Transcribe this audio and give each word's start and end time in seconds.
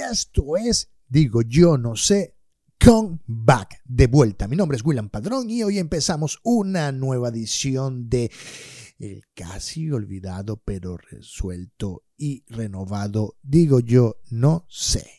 Esto 0.00 0.56
es, 0.56 0.90
digo 1.08 1.42
yo 1.42 1.76
no 1.76 1.96
sé, 1.96 2.36
Come 2.82 3.18
Back 3.26 3.80
de 3.84 4.06
vuelta. 4.06 4.46
Mi 4.46 4.54
nombre 4.54 4.76
es 4.76 4.84
William 4.84 5.08
Padrón 5.08 5.50
y 5.50 5.64
hoy 5.64 5.78
empezamos 5.78 6.38
una 6.44 6.92
nueva 6.92 7.30
edición 7.30 8.08
de 8.08 8.30
el 9.00 9.24
casi 9.34 9.90
olvidado 9.90 10.62
pero 10.64 10.96
resuelto 10.96 12.04
y 12.16 12.44
renovado, 12.46 13.36
digo 13.42 13.80
yo 13.80 14.16
no 14.30 14.66
sé. 14.68 15.17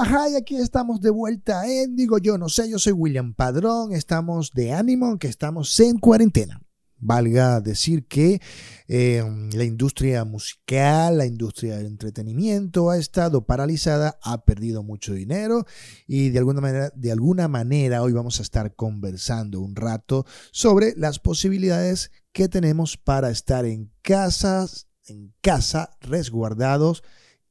Ajá, 0.00 0.28
y 0.28 0.36
aquí 0.36 0.54
estamos 0.54 1.00
de 1.00 1.10
vuelta 1.10 1.66
en, 1.66 1.96
digo 1.96 2.18
yo, 2.18 2.38
no 2.38 2.48
sé, 2.48 2.70
yo 2.70 2.78
soy 2.78 2.92
William 2.92 3.34
Padrón, 3.34 3.92
estamos 3.92 4.52
de 4.52 4.72
ánimo, 4.72 5.18
que 5.18 5.26
estamos 5.26 5.80
en 5.80 5.98
cuarentena. 5.98 6.62
Valga 6.98 7.60
decir 7.60 8.06
que 8.06 8.40
eh, 8.86 9.24
la 9.52 9.64
industria 9.64 10.24
musical, 10.24 11.18
la 11.18 11.26
industria 11.26 11.78
del 11.78 11.86
entretenimiento 11.86 12.90
ha 12.90 12.96
estado 12.96 13.44
paralizada, 13.44 14.20
ha 14.22 14.44
perdido 14.44 14.84
mucho 14.84 15.14
dinero 15.14 15.66
y 16.06 16.28
de 16.28 16.38
alguna 16.38 16.60
manera, 16.60 16.92
de 16.94 17.10
alguna 17.10 17.48
manera 17.48 18.00
hoy 18.00 18.12
vamos 18.12 18.38
a 18.38 18.42
estar 18.42 18.76
conversando 18.76 19.60
un 19.60 19.74
rato 19.74 20.26
sobre 20.52 20.94
las 20.96 21.18
posibilidades 21.18 22.12
que 22.30 22.48
tenemos 22.48 22.96
para 22.96 23.30
estar 23.30 23.64
en 23.64 23.90
casas, 24.02 24.86
en 25.06 25.34
casa, 25.40 25.90
resguardados, 26.00 27.02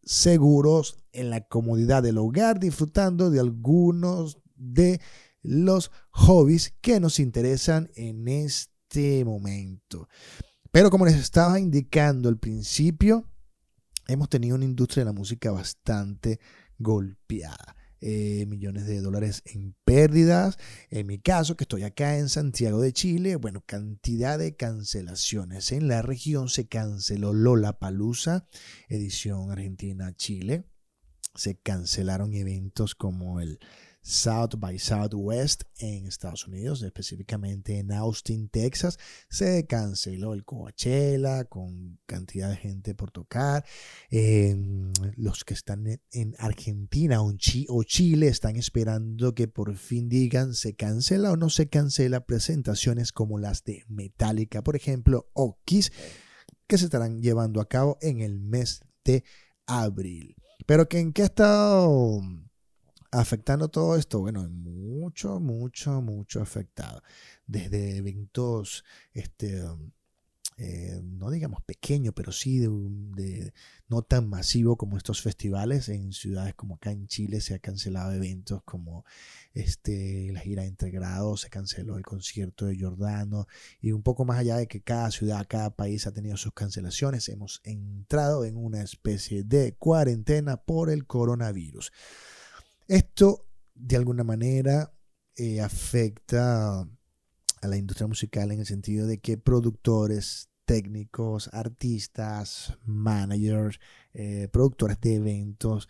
seguros, 0.01 0.97
en 1.17 1.29
la 1.29 1.41
comodidad 1.41 2.03
del 2.03 2.17
hogar, 2.17 2.59
disfrutando 2.59 3.29
de 3.29 3.39
algunos 3.39 4.37
de 4.55 5.01
los 5.41 5.91
hobbies 6.11 6.73
que 6.81 6.99
nos 6.99 7.19
interesan 7.19 7.89
en 7.95 8.27
este 8.27 9.23
momento. 9.25 10.07
Pero 10.71 10.89
como 10.89 11.05
les 11.05 11.15
estaba 11.15 11.59
indicando 11.59 12.29
al 12.29 12.37
principio, 12.37 13.25
hemos 14.07 14.29
tenido 14.29 14.55
una 14.55 14.65
industria 14.65 15.01
de 15.01 15.11
la 15.11 15.17
música 15.17 15.51
bastante 15.51 16.39
golpeada. 16.77 17.75
Eh, 17.99 18.45
millones 18.47 18.85
de 18.85 19.01
dólares 19.01 19.41
en 19.45 19.75
pérdidas. 19.83 20.59
En 20.91 21.07
mi 21.07 21.17
caso, 21.17 21.57
que 21.57 21.63
estoy 21.63 21.81
acá 21.81 22.19
en 22.19 22.29
Santiago 22.29 22.79
de 22.79 22.93
Chile, 22.93 23.37
bueno, 23.37 23.63
cantidad 23.65 24.37
de 24.37 24.55
cancelaciones. 24.55 25.71
En 25.71 25.87
la 25.87 26.03
región 26.03 26.47
se 26.47 26.67
canceló 26.67 27.33
Lola 27.33 27.79
Palusa, 27.79 28.45
edición 28.87 29.49
Argentina-Chile. 29.49 30.65
Se 31.37 31.55
cancelaron 31.55 32.33
eventos 32.33 32.95
como 32.95 33.39
el 33.39 33.59
South 34.07 34.51
by 34.57 34.79
Southwest 34.79 35.63
en 35.79 36.07
Estados 36.07 36.47
Unidos, 36.47 36.81
específicamente 36.81 37.77
en 37.77 37.91
Austin, 37.91 38.47
Texas. 38.47 38.97
Se 39.29 39.67
canceló 39.67 40.33
el 40.33 40.45
Coachella 40.45 41.43
con 41.43 41.99
cantidad 42.05 42.49
de 42.49 42.55
gente 42.55 42.95
por 42.95 43.11
tocar. 43.11 43.65
los 44.09 45.43
que 45.43 45.53
están 45.53 45.99
en 46.11 46.35
Argentina 46.39 47.21
o, 47.21 47.83
Chile 47.83 48.29
están 48.29 48.55
esperando 48.55 49.35
que 49.35 49.49
por 49.49 49.75
fin 49.75 50.07
digan 50.07 50.53
se 50.53 50.73
cancela 50.73 51.33
o 51.33 51.35
no 51.35 51.49
se 51.49 51.67
cancela 51.67 52.25
presentaciones 52.25 53.11
como 53.11 53.37
las 53.39 53.65
de 53.65 53.83
Metallica, 53.89 54.63
por 54.63 54.77
ejemplo, 54.77 55.29
o 55.33 55.59
Kiss, 55.65 55.91
que 56.65 56.77
se 56.77 56.85
estarán 56.85 57.21
llevando 57.21 57.59
a 57.59 57.67
cabo 57.67 57.97
en 58.01 58.21
el 58.21 58.39
mes 58.39 58.79
de 59.03 59.25
abril. 59.65 60.37
Pero 60.65 60.87
que 60.87 60.99
en 60.99 61.13
qué 61.13 61.23
ha 61.23 61.25
estado 61.25 62.21
afectando 63.11 63.69
todo 63.69 63.95
esto? 63.95 64.19
Bueno, 64.19 64.47
mucho, 64.49 65.39
mucho, 65.39 66.01
mucho 66.01 66.41
afectado. 66.41 67.01
Desde 67.45 67.97
eventos, 67.97 68.83
este, 69.13 69.63
eh, 70.59 70.99
no 71.03 71.29
digamos 71.29 71.61
pequeño, 71.61 72.13
pero 72.13 72.31
sí 72.31 72.57
de, 72.57 73.53
no 73.87 74.01
tan 74.01 74.27
masivo 74.27 74.75
como 74.75 74.97
estos 74.97 75.21
festivales. 75.21 75.87
En 75.87 76.13
ciudades 76.13 76.55
como 76.55 76.75
acá 76.75 76.91
en 76.91 77.07
Chile 77.07 77.41
se 77.41 77.53
ha 77.53 77.59
cancelado 77.59 78.11
eventos 78.11 78.63
como 78.63 79.05
este, 79.53 80.31
la 80.33 80.39
gira 80.39 80.65
Entre 80.65 80.89
Grados, 80.89 81.41
se 81.41 81.49
canceló 81.49 81.97
el 81.97 82.03
concierto 82.03 82.65
de 82.65 82.79
Jordano 82.79 83.47
y 83.81 83.91
un 83.91 84.01
poco 84.01 84.25
más 84.25 84.39
allá 84.39 84.57
de 84.57 84.67
que 84.67 84.81
cada 84.81 85.11
ciudad, 85.11 85.45
cada 85.47 85.75
país 85.75 86.07
ha 86.07 86.11
tenido 86.11 86.37
sus 86.37 86.53
cancelaciones, 86.53 87.29
hemos 87.29 87.61
entrado 87.63 88.43
en 88.43 88.57
una 88.57 88.81
especie 88.81 89.43
de 89.43 89.75
cuarentena 89.75 90.57
por 90.57 90.89
el 90.89 91.05
coronavirus. 91.05 91.91
Esto, 92.87 93.45
de 93.75 93.95
alguna 93.95 94.23
manera, 94.23 94.91
eh, 95.35 95.61
afecta 95.61 96.89
a 97.61 97.67
la 97.67 97.77
industria 97.77 98.07
musical 98.07 98.51
en 98.51 98.59
el 98.59 98.65
sentido 98.65 99.07
de 99.07 99.19
que 99.19 99.37
productores, 99.37 100.49
técnicos, 100.65 101.49
artistas, 101.53 102.77
managers, 102.85 103.79
eh, 104.13 104.49
productores 104.51 104.99
de 104.99 105.15
eventos 105.15 105.87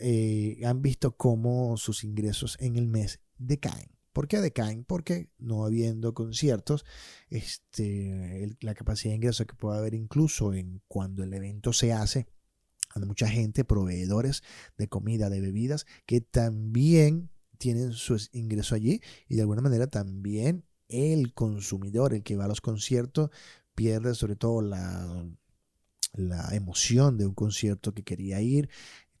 eh, 0.00 0.60
han 0.64 0.82
visto 0.82 1.16
cómo 1.16 1.76
sus 1.76 2.04
ingresos 2.04 2.56
en 2.60 2.76
el 2.76 2.86
mes 2.86 3.20
decaen. 3.38 3.90
¿Por 4.12 4.26
qué 4.26 4.40
decaen? 4.40 4.84
Porque 4.84 5.30
no 5.38 5.64
habiendo 5.64 6.12
conciertos, 6.12 6.84
este, 7.28 8.56
la 8.60 8.74
capacidad 8.74 9.12
de 9.12 9.16
ingreso 9.16 9.46
que 9.46 9.54
puede 9.54 9.78
haber 9.78 9.94
incluso 9.94 10.52
en 10.54 10.82
cuando 10.88 11.22
el 11.22 11.32
evento 11.32 11.72
se 11.72 11.92
hace 11.92 12.26
hay 12.94 13.04
mucha 13.04 13.28
gente, 13.28 13.64
proveedores 13.64 14.42
de 14.76 14.88
comida, 14.88 15.30
de 15.30 15.40
bebidas, 15.40 15.86
que 16.06 16.20
también 16.20 17.30
tienen 17.58 17.92
su 17.92 18.16
ingreso 18.32 18.74
allí 18.74 19.00
y 19.28 19.36
de 19.36 19.42
alguna 19.42 19.62
manera 19.62 19.88
también 19.88 20.64
el 20.88 21.34
consumidor, 21.34 22.14
el 22.14 22.22
que 22.22 22.36
va 22.36 22.44
a 22.44 22.48
los 22.48 22.60
conciertos, 22.60 23.30
pierde 23.74 24.14
sobre 24.14 24.36
todo 24.36 24.62
la, 24.62 25.24
emoción 26.52 27.16
de 27.16 27.26
un 27.26 27.34
concierto 27.34 27.92
que 27.92 28.02
quería 28.02 28.40
ir, 28.40 28.68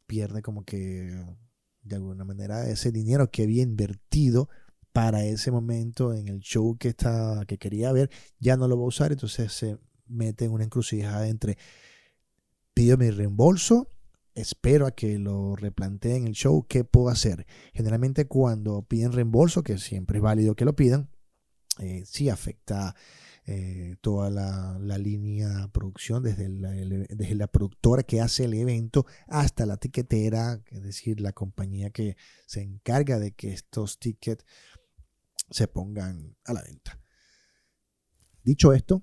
pierde 0.06 0.42
como 0.42 0.64
que 0.64 1.24
de 1.82 1.96
alguna 1.96 2.24
manera 2.24 2.68
ese 2.68 2.90
dinero 2.90 3.30
que 3.30 3.44
había 3.44 3.62
invertido 3.62 4.48
para 4.92 5.24
ese 5.24 5.50
momento 5.50 6.12
en 6.12 6.28
el 6.28 6.40
show 6.40 6.76
que, 6.76 6.88
está, 6.88 7.44
que 7.46 7.58
quería 7.58 7.92
ver, 7.92 8.10
ya 8.40 8.56
no 8.56 8.66
lo 8.66 8.76
va 8.76 8.84
a 8.84 8.88
usar, 8.88 9.12
entonces 9.12 9.52
se 9.52 9.78
mete 10.06 10.46
en 10.46 10.52
una 10.52 10.64
encrucijada 10.64 11.28
entre 11.28 11.56
pido 12.74 12.96
mi 12.96 13.10
reembolso, 13.10 13.92
espero 14.34 14.86
a 14.86 14.92
que 14.92 15.18
lo 15.18 15.56
replanteen 15.56 16.26
el 16.26 16.32
show, 16.32 16.66
¿qué 16.68 16.84
puedo 16.84 17.10
hacer? 17.10 17.46
Generalmente 17.74 18.26
cuando 18.26 18.82
piden 18.82 19.12
reembolso, 19.12 19.62
que 19.62 19.78
siempre 19.78 20.18
es 20.18 20.22
válido 20.22 20.56
que 20.56 20.64
lo 20.64 20.74
pidan, 20.74 21.10
eh, 21.78 22.04
sí 22.06 22.28
afecta 22.28 22.94
eh, 23.46 23.96
toda 24.00 24.30
la, 24.30 24.98
línea 24.98 25.48
de 25.48 25.68
producción, 25.68 26.22
desde 26.22 26.48
la, 26.48 26.70
desde 26.70 27.34
la 27.34 27.46
productora 27.46 28.02
que 28.02 28.20
hace 28.20 28.44
el 28.44 28.54
evento 28.54 29.06
hasta 29.26 29.64
la 29.64 29.76
tiquetera, 29.78 30.62
es 30.70 30.82
decir, 30.82 31.20
la 31.20 31.32
compañía 31.32 31.90
que 31.90 32.16
se 32.46 32.60
encarga 32.60 33.18
de 33.18 33.32
que 33.32 33.52
estos 33.52 33.98
tickets 33.98 34.44
se 35.50 35.66
pongan 35.66 36.36
a 36.44 36.52
la 36.52 36.62
venta. 36.62 37.00
Dicho 38.42 38.72
esto, 38.72 39.02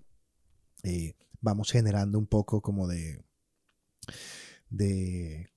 eh, 0.84 1.16
vamos 1.42 1.72
generando 1.72 2.20
un 2.20 2.28
poco 2.28 2.62
como 2.62 2.88
de 2.88 3.26
de, 4.70 5.50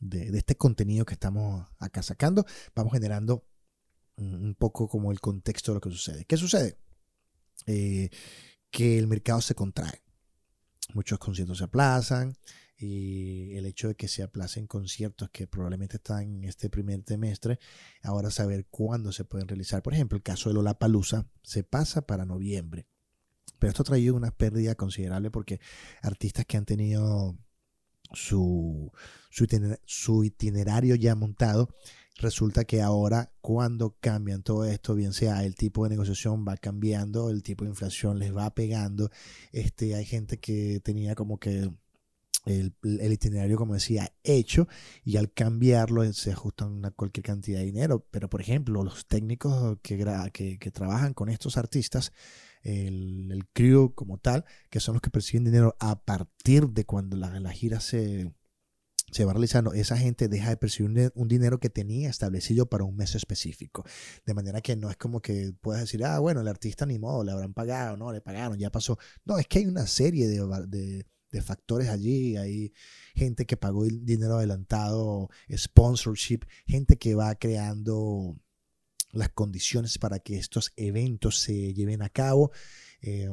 de, 0.00 0.38
este 0.38 0.56
contenido 0.56 1.04
que 1.04 1.14
estamos 1.14 1.66
acá 1.78 2.02
sacando, 2.02 2.44
vamos 2.74 2.92
generando 2.92 3.47
un 4.18 4.54
poco 4.54 4.88
como 4.88 5.12
el 5.12 5.20
contexto 5.20 5.72
de 5.72 5.76
lo 5.76 5.80
que 5.80 5.90
sucede. 5.90 6.24
¿Qué 6.24 6.36
sucede? 6.36 6.78
Eh, 7.66 8.10
que 8.70 8.98
el 8.98 9.06
mercado 9.06 9.40
se 9.40 9.54
contrae. 9.54 10.02
Muchos 10.94 11.18
conciertos 11.18 11.58
se 11.58 11.64
aplazan 11.64 12.36
y 12.76 13.56
el 13.56 13.66
hecho 13.66 13.88
de 13.88 13.96
que 13.96 14.08
se 14.08 14.22
aplacen 14.22 14.66
conciertos 14.66 15.30
que 15.30 15.46
probablemente 15.46 15.96
están 15.96 16.22
en 16.22 16.44
este 16.44 16.70
primer 16.70 17.02
trimestre, 17.02 17.58
ahora 18.02 18.30
saber 18.30 18.66
cuándo 18.70 19.12
se 19.12 19.24
pueden 19.24 19.48
realizar. 19.48 19.82
Por 19.82 19.94
ejemplo, 19.94 20.16
el 20.16 20.22
caso 20.22 20.48
de 20.48 20.54
Lollapalooza 20.54 21.26
se 21.42 21.64
pasa 21.64 22.02
para 22.06 22.24
noviembre. 22.24 22.86
Pero 23.58 23.70
esto 23.70 23.82
ha 23.82 23.86
traído 23.86 24.14
una 24.14 24.30
pérdida 24.30 24.76
considerable 24.76 25.30
porque 25.30 25.60
artistas 26.02 26.46
que 26.46 26.56
han 26.56 26.64
tenido 26.64 27.36
su, 28.12 28.92
su, 29.30 30.24
itinerario 30.24 30.94
ya 30.94 31.14
montado, 31.14 31.74
resulta 32.16 32.64
que 32.64 32.82
ahora 32.82 33.32
cuando 33.40 33.96
cambian 34.00 34.42
todo 34.42 34.64
esto, 34.64 34.94
bien 34.94 35.12
sea 35.12 35.44
el 35.44 35.54
tipo 35.54 35.84
de 35.84 35.90
negociación 35.90 36.44
va 36.46 36.56
cambiando, 36.56 37.30
el 37.30 37.42
tipo 37.42 37.64
de 37.64 37.70
inflación 37.70 38.18
les 38.18 38.34
va 38.36 38.54
pegando, 38.54 39.10
este, 39.52 39.94
hay 39.94 40.04
gente 40.04 40.38
que 40.38 40.80
tenía 40.82 41.14
como 41.14 41.38
que 41.38 41.70
el, 42.46 43.12
itinerario, 43.12 43.56
como 43.56 43.74
decía, 43.74 44.12
hecho 44.22 44.68
y 45.04 45.16
al 45.16 45.32
cambiarlo 45.32 46.10
se 46.12 46.32
ajustan 46.32 46.84
a 46.84 46.90
cualquier 46.90 47.24
cantidad 47.24 47.58
de 47.58 47.66
dinero. 47.66 48.06
Pero, 48.10 48.30
por 48.30 48.40
ejemplo, 48.40 48.82
los 48.82 49.06
técnicos 49.06 49.78
que, 49.82 50.58
que 50.58 50.70
trabajan 50.70 51.14
con 51.14 51.28
estos 51.28 51.56
artistas, 51.56 52.12
el, 52.62 53.30
el, 53.32 53.46
crew 53.52 53.94
como 53.94 54.18
tal, 54.18 54.44
que 54.70 54.80
son 54.80 54.94
los 54.94 55.02
que 55.02 55.10
perciben 55.10 55.44
dinero 55.44 55.76
a 55.80 56.04
partir 56.04 56.68
de 56.68 56.84
cuando 56.84 57.16
la, 57.16 57.38
la 57.40 57.52
gira 57.52 57.80
se, 57.80 58.32
se 59.10 59.24
va 59.24 59.32
realizando, 59.32 59.72
esa 59.72 59.96
gente 59.96 60.28
deja 60.28 60.50
de 60.50 60.56
percibir 60.56 61.12
un 61.14 61.28
dinero 61.28 61.58
que 61.60 61.70
tenía 61.70 62.10
establecido 62.10 62.68
para 62.68 62.84
un 62.84 62.96
mes 62.96 63.14
específico. 63.14 63.84
De 64.26 64.34
manera 64.34 64.60
que 64.60 64.76
no 64.76 64.90
es 64.90 64.96
como 64.96 65.20
que 65.20 65.52
puedas 65.60 65.82
decir, 65.82 66.04
ah, 66.04 66.18
bueno, 66.18 66.40
el 66.40 66.48
artista 66.48 66.86
ni 66.86 66.98
modo, 66.98 67.24
le 67.24 67.32
habrán 67.32 67.54
pagado, 67.54 67.96
no, 67.96 68.12
le 68.12 68.20
pagaron, 68.20 68.58
ya 68.58 68.70
pasó. 68.70 68.98
No, 69.24 69.38
es 69.38 69.46
que 69.46 69.60
hay 69.60 69.66
una 69.66 69.86
serie 69.86 70.28
de, 70.28 71.04
de, 71.30 71.42
factores 71.42 71.88
allí. 71.88 72.36
Hay 72.36 72.72
gente 73.14 73.46
que 73.46 73.56
pagó 73.56 73.84
dinero 73.84 74.36
adelantado, 74.36 75.30
sponsorship, 75.50 76.40
gente 76.66 76.98
que 76.98 77.14
va 77.14 77.34
creando 77.36 78.36
las 79.10 79.30
condiciones 79.30 79.98
para 79.98 80.18
que 80.18 80.38
estos 80.38 80.72
eventos 80.76 81.38
se 81.40 81.74
lleven 81.74 82.02
a 82.02 82.08
cabo. 82.08 82.50
Eh, 83.00 83.30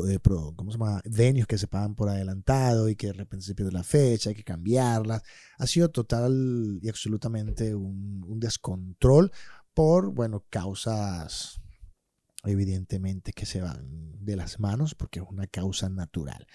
de 0.00 0.18
¿cómo 0.20 0.70
se 0.70 0.78
llama? 0.78 1.02
venues 1.04 1.46
que 1.46 1.58
se 1.58 1.68
pagan 1.68 1.94
por 1.94 2.08
adelantado 2.08 2.88
y 2.88 2.96
que 2.96 3.08
de 3.08 3.12
repente 3.12 3.44
se 3.44 3.54
pierde 3.54 3.72
la 3.72 3.82
fecha, 3.82 4.30
hay 4.30 4.34
que 4.34 4.44
cambiarlas. 4.44 5.22
Ha 5.58 5.66
sido 5.66 5.90
total 5.90 6.78
y 6.80 6.88
absolutamente 6.88 7.74
un, 7.74 8.40
descontrol 8.40 9.30
por, 9.74 10.12
bueno, 10.12 10.44
causas 10.48 11.60
evidentemente 12.44 13.32
que 13.32 13.46
se 13.46 13.60
van 13.60 14.24
de 14.24 14.36
las 14.36 14.58
manos 14.58 14.94
porque 14.94 15.20
es 15.20 15.26
una 15.28 15.46
causa 15.46 15.88
natural. 15.88 16.46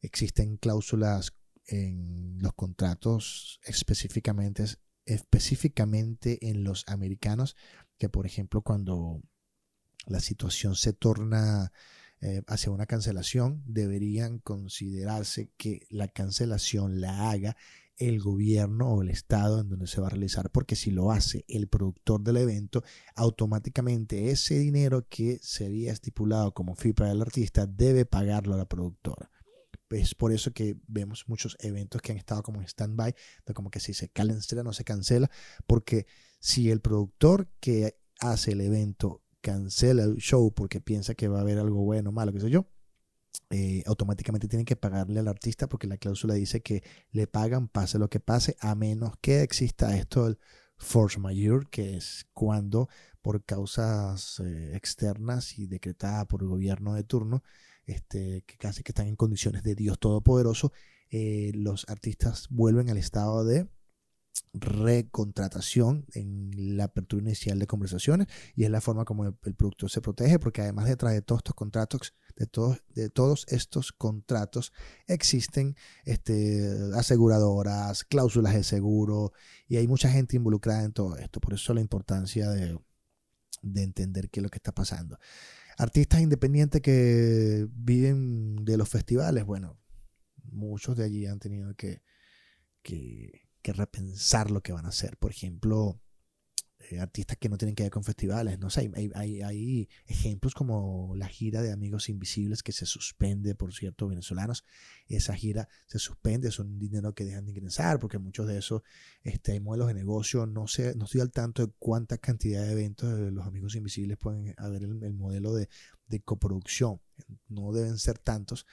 Existen 0.00 0.56
cláusulas 0.56 1.32
en 1.66 2.38
los 2.38 2.54
contratos 2.54 3.60
específicamente, 3.64 4.64
específicamente 5.06 6.50
en 6.50 6.64
los 6.64 6.84
americanos 6.88 7.56
que, 7.98 8.08
por 8.08 8.26
ejemplo, 8.26 8.62
cuando 8.62 9.22
la 10.06 10.20
situación 10.20 10.74
se 10.76 10.92
torna 10.92 11.72
eh, 12.20 12.42
hacia 12.46 12.72
una 12.72 12.86
cancelación, 12.86 13.62
deberían 13.66 14.38
considerarse 14.38 15.50
que 15.56 15.86
la 15.90 16.08
cancelación 16.08 17.00
la 17.00 17.30
haga 17.30 17.56
el 17.98 18.20
gobierno 18.20 18.88
o 18.88 19.02
el 19.02 19.10
estado 19.10 19.60
en 19.60 19.68
donde 19.68 19.86
se 19.86 20.00
va 20.00 20.08
a 20.08 20.10
realizar, 20.10 20.50
porque 20.50 20.76
si 20.76 20.90
lo 20.90 21.10
hace 21.10 21.44
el 21.48 21.66
productor 21.66 22.22
del 22.22 22.36
evento, 22.36 22.82
automáticamente 23.14 24.30
ese 24.30 24.58
dinero 24.58 25.06
que 25.08 25.38
se 25.42 25.66
había 25.66 25.92
estipulado 25.92 26.52
como 26.52 26.74
fee 26.74 26.92
para 26.92 27.12
el 27.12 27.22
artista 27.22 27.66
debe 27.66 28.04
pagarlo 28.04 28.54
a 28.54 28.58
la 28.58 28.68
productora. 28.68 29.30
Es 30.00 30.14
por 30.14 30.32
eso 30.32 30.52
que 30.52 30.76
vemos 30.86 31.24
muchos 31.28 31.56
eventos 31.60 32.02
que 32.02 32.12
han 32.12 32.18
estado 32.18 32.42
como 32.42 32.60
en 32.60 32.66
stand-by, 32.66 33.14
como 33.54 33.70
que 33.70 33.80
si 33.80 33.94
se 33.94 34.08
cancela 34.08 34.62
no 34.62 34.72
se 34.72 34.84
cancela, 34.84 35.30
porque 35.66 36.06
si 36.40 36.70
el 36.70 36.80
productor 36.80 37.48
que 37.60 37.98
hace 38.20 38.52
el 38.52 38.60
evento 38.60 39.22
cancela 39.40 40.04
el 40.04 40.16
show 40.16 40.52
porque 40.52 40.80
piensa 40.80 41.14
que 41.14 41.28
va 41.28 41.38
a 41.38 41.42
haber 41.42 41.58
algo 41.58 41.82
bueno, 41.82 42.12
malo, 42.12 42.32
qué 42.32 42.40
sé 42.40 42.50
yo, 42.50 42.66
eh, 43.50 43.82
automáticamente 43.86 44.48
tienen 44.48 44.64
que 44.64 44.76
pagarle 44.76 45.20
al 45.20 45.28
artista 45.28 45.68
porque 45.68 45.86
la 45.86 45.98
cláusula 45.98 46.34
dice 46.34 46.62
que 46.62 46.82
le 47.10 47.26
pagan 47.26 47.68
pase 47.68 47.98
lo 47.98 48.08
que 48.08 48.20
pase, 48.20 48.56
a 48.60 48.74
menos 48.74 49.14
que 49.20 49.42
exista 49.42 49.96
esto 49.96 50.26
el 50.26 50.38
force 50.78 51.18
majeure, 51.18 51.66
que 51.70 51.96
es 51.96 52.26
cuando 52.32 52.88
por 53.22 53.44
causas 53.44 54.40
eh, 54.40 54.72
externas 54.74 55.58
y 55.58 55.66
decretada 55.66 56.26
por 56.26 56.42
el 56.42 56.48
gobierno 56.48 56.94
de 56.94 57.04
turno, 57.04 57.42
este, 57.86 58.42
que 58.46 58.56
casi 58.56 58.82
que 58.82 58.92
están 58.92 59.06
en 59.06 59.16
condiciones 59.16 59.62
de 59.62 59.74
Dios 59.74 59.98
Todopoderoso, 59.98 60.72
eh, 61.10 61.52
los 61.54 61.88
artistas 61.88 62.48
vuelven 62.50 62.90
al 62.90 62.98
estado 62.98 63.44
de 63.44 63.68
recontratación 64.52 66.06
en 66.14 66.76
la 66.76 66.84
apertura 66.84 67.22
inicial 67.22 67.58
de 67.58 67.66
conversaciones 67.66 68.26
y 68.54 68.64
es 68.64 68.70
la 68.70 68.80
forma 68.80 69.04
como 69.04 69.24
el, 69.24 69.34
productor 69.34 69.90
se 69.90 70.00
protege 70.00 70.38
porque 70.38 70.62
además 70.62 70.86
detrás 70.86 71.12
de 71.12 71.22
todos 71.22 71.40
estos 71.40 71.54
contratos 71.54 72.14
de 72.36 72.46
todos, 72.46 72.82
de 72.94 73.08
todos 73.08 73.46
estos 73.48 73.92
contratos 73.92 74.72
existen 75.06 75.76
este, 76.04 76.70
aseguradoras, 76.94 78.04
cláusulas 78.04 78.54
de 78.54 78.62
seguro 78.62 79.32
y 79.68 79.76
hay 79.76 79.88
mucha 79.88 80.10
gente 80.10 80.36
involucrada 80.36 80.84
en 80.84 80.92
todo 80.92 81.16
esto. 81.16 81.40
Por 81.40 81.54
eso 81.54 81.72
la 81.72 81.80
importancia 81.80 82.50
de, 82.50 82.78
de 83.62 83.82
entender 83.82 84.28
qué 84.30 84.40
es 84.40 84.44
lo 84.44 84.50
que 84.50 84.58
está 84.58 84.72
pasando. 84.72 85.18
Artistas 85.76 86.20
independientes 86.20 86.80
que 86.80 87.66
viven 87.70 88.64
de 88.64 88.76
los 88.76 88.88
festivales, 88.88 89.44
bueno, 89.44 89.78
muchos 90.44 90.96
de 90.96 91.04
allí 91.04 91.26
han 91.26 91.38
tenido 91.38 91.74
que, 91.74 92.02
que 92.82 93.72
repensar 93.72 94.50
lo 94.50 94.62
que 94.62 94.72
van 94.72 94.86
a 94.86 94.90
hacer. 94.90 95.16
Por 95.18 95.30
ejemplo, 95.30 96.00
artistas 97.00 97.36
que 97.38 97.48
no 97.48 97.58
tienen 97.58 97.74
que 97.74 97.82
ver 97.82 97.92
con 97.92 98.04
festivales. 98.04 98.58
No 98.58 98.70
sé, 98.70 98.90
hay, 98.94 99.10
hay, 99.42 99.88
ejemplos 100.06 100.54
como 100.54 101.14
la 101.16 101.28
gira 101.28 101.62
de 101.62 101.72
Amigos 101.72 102.08
Invisibles 102.08 102.62
que 102.62 102.72
se 102.72 102.86
suspende, 102.86 103.54
por 103.54 103.72
cierto, 103.74 104.08
venezolanos. 104.08 104.64
Esa 105.08 105.34
gira 105.34 105.68
se 105.86 105.98
suspende, 105.98 106.50
son 106.50 106.78
dinero 106.78 107.14
que 107.14 107.24
dejan 107.24 107.44
de 107.44 107.52
ingresar 107.52 107.98
porque 107.98 108.18
muchos 108.18 108.46
de 108.46 108.58
esos 108.58 108.82
este, 109.22 109.52
hay 109.52 109.60
modelos 109.60 109.88
de 109.88 109.94
negocio. 109.94 110.46
No, 110.46 110.66
sé, 110.66 110.94
no 110.96 111.04
estoy 111.06 111.20
al 111.20 111.30
tanto 111.30 111.66
de 111.66 111.72
cuánta 111.78 112.18
cantidad 112.18 112.62
de 112.64 112.72
eventos 112.72 113.18
los 113.32 113.46
Amigos 113.46 113.74
Invisibles 113.74 114.16
pueden 114.18 114.54
haber 114.58 114.84
el, 114.84 115.02
el 115.02 115.14
modelo 115.14 115.54
de, 115.54 115.68
de 116.08 116.20
coproducción. 116.20 117.00
No 117.48 117.72
deben 117.72 117.98
ser 117.98 118.18
tantos, 118.18 118.66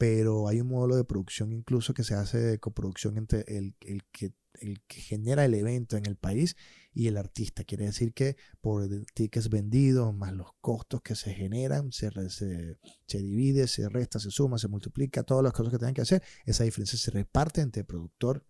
pero 0.00 0.48
hay 0.48 0.60
un 0.60 0.68
modelo 0.68 0.96
de 0.96 1.04
producción 1.04 1.52
incluso 1.52 1.94
que 1.94 2.04
se 2.04 2.14
hace 2.14 2.38
de 2.38 2.58
coproducción 2.58 3.16
entre 3.18 3.44
el, 3.46 3.74
el, 3.80 4.02
que, 4.10 4.32
el 4.54 4.80
que 4.86 5.00
genera 5.00 5.44
el 5.44 5.54
evento 5.54 5.96
en 5.96 6.06
el 6.06 6.16
país 6.16 6.56
y 6.92 7.06
el 7.08 7.16
artista. 7.16 7.64
Quiere 7.64 7.86
decir 7.86 8.12
que 8.12 8.36
por 8.60 8.88
tickets 9.14 9.48
vendidos 9.48 10.14
más 10.14 10.32
los 10.32 10.52
costos 10.60 11.02
que 11.02 11.14
se 11.14 11.32
generan, 11.32 11.92
se, 11.92 12.10
se, 12.30 13.18
divide, 13.18 13.68
se 13.68 13.88
resta, 13.88 14.18
se 14.18 14.30
suma, 14.30 14.58
se 14.58 14.68
multiplica, 14.68 15.22
todas 15.22 15.44
las 15.44 15.52
cosas 15.52 15.72
que 15.72 15.78
tienen 15.78 15.94
que 15.94 16.02
hacer, 16.02 16.22
esa 16.44 16.64
diferencia 16.64 16.98
se 16.98 17.10
reparte 17.10 17.60
entre 17.60 17.84
productor 17.84 18.44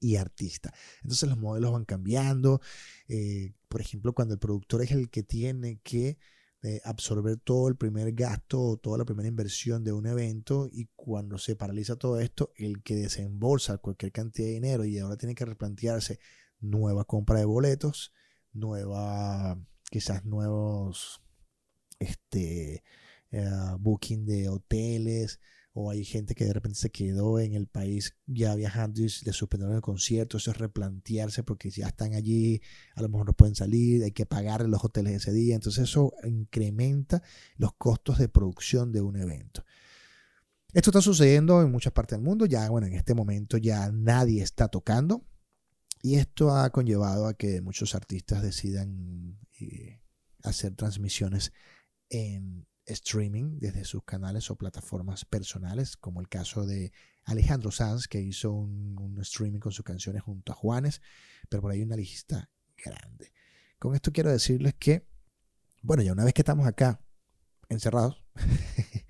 y 0.00 0.16
artista. 0.16 0.74
Entonces 1.02 1.28
los 1.28 1.38
modelos 1.38 1.72
van 1.72 1.84
cambiando. 1.84 2.60
Eh, 3.08 3.54
por 3.68 3.80
ejemplo, 3.80 4.12
cuando 4.12 4.34
el 4.34 4.40
productor 4.40 4.82
es 4.82 4.90
el 4.90 5.10
que 5.10 5.22
tiene 5.22 5.80
que 5.82 6.18
absorber 6.84 7.38
todo 7.38 7.66
el 7.68 7.76
primer 7.76 8.12
gasto 8.12 8.76
toda 8.80 8.98
la 8.98 9.04
primera 9.04 9.28
inversión 9.28 9.82
de 9.82 9.90
un 9.92 10.06
evento 10.06 10.68
y 10.70 10.88
cuando 10.94 11.36
se 11.36 11.56
paraliza 11.56 11.96
todo 11.96 12.20
esto, 12.20 12.52
el 12.54 12.84
que 12.84 12.94
desembolsa 12.94 13.78
cualquier 13.78 14.12
cantidad 14.12 14.46
de 14.46 14.54
dinero 14.54 14.84
y 14.84 14.96
ahora 14.98 15.16
tiene 15.16 15.34
que 15.34 15.44
replantearse 15.44 16.20
nueva 16.62 17.04
compra 17.04 17.38
de 17.38 17.44
boletos, 17.44 18.12
nueva, 18.52 19.58
quizás 19.90 20.24
nuevos 20.24 21.22
este, 21.98 22.82
eh, 23.30 23.50
booking 23.78 24.24
de 24.24 24.48
hoteles, 24.48 25.40
o 25.74 25.90
hay 25.90 26.04
gente 26.04 26.34
que 26.34 26.44
de 26.44 26.52
repente 26.52 26.78
se 26.78 26.90
quedó 26.90 27.38
en 27.40 27.54
el 27.54 27.66
país 27.66 28.14
ya 28.26 28.54
viajando 28.54 29.00
y 29.00 29.04
le 29.04 29.32
suspendieron 29.32 29.74
el 29.74 29.80
concierto, 29.80 30.36
eso 30.36 30.50
es 30.50 30.58
replantearse 30.58 31.42
porque 31.42 31.70
ya 31.70 31.88
están 31.88 32.14
allí, 32.14 32.60
a 32.94 33.02
lo 33.02 33.08
mejor 33.08 33.26
no 33.26 33.32
pueden 33.32 33.54
salir, 33.54 34.04
hay 34.04 34.12
que 34.12 34.26
pagar 34.26 34.68
los 34.68 34.84
hoteles 34.84 35.14
ese 35.14 35.32
día, 35.32 35.54
entonces 35.54 35.84
eso 35.84 36.12
incrementa 36.24 37.22
los 37.56 37.72
costos 37.74 38.18
de 38.18 38.28
producción 38.28 38.92
de 38.92 39.00
un 39.00 39.16
evento. 39.16 39.64
Esto 40.74 40.90
está 40.90 41.00
sucediendo 41.00 41.62
en 41.62 41.70
muchas 41.70 41.92
partes 41.92 42.18
del 42.18 42.24
mundo, 42.24 42.46
ya 42.46 42.68
bueno, 42.68 42.86
en 42.86 42.94
este 42.94 43.14
momento 43.14 43.56
ya 43.56 43.90
nadie 43.92 44.42
está 44.42 44.68
tocando 44.68 45.24
y 46.02 46.16
esto 46.16 46.50
ha 46.50 46.68
conllevado 46.70 47.28
a 47.28 47.34
que 47.34 47.60
muchos 47.62 47.94
artistas 47.94 48.42
decidan 48.42 49.38
eh, 49.60 50.02
hacer 50.42 50.74
transmisiones 50.74 51.52
en 52.10 52.66
streaming 52.84 53.60
desde 53.60 53.84
sus 53.84 54.02
canales 54.04 54.50
o 54.50 54.56
plataformas 54.56 55.24
personales, 55.24 55.96
como 55.96 56.20
el 56.20 56.28
caso 56.28 56.66
de 56.66 56.92
Alejandro 57.24 57.70
Sanz, 57.70 58.08
que 58.08 58.20
hizo 58.20 58.50
un, 58.52 59.16
streaming 59.20 59.60
con 59.60 59.70
sus 59.70 59.84
canciones 59.84 60.22
junto 60.22 60.50
a 60.50 60.56
Juanes, 60.56 61.00
pero 61.48 61.62
por 61.62 61.70
ahí 61.70 61.82
una 61.82 61.94
lista 61.94 62.50
grande. 62.76 63.32
Con 63.78 63.94
esto 63.94 64.12
quiero 64.12 64.32
decirles 64.32 64.74
que, 64.74 65.06
bueno, 65.82 66.02
ya 66.02 66.12
una 66.12 66.24
vez 66.24 66.34
que 66.34 66.42
estamos 66.42 66.66
acá 66.66 67.00
encerrados, 67.68 68.24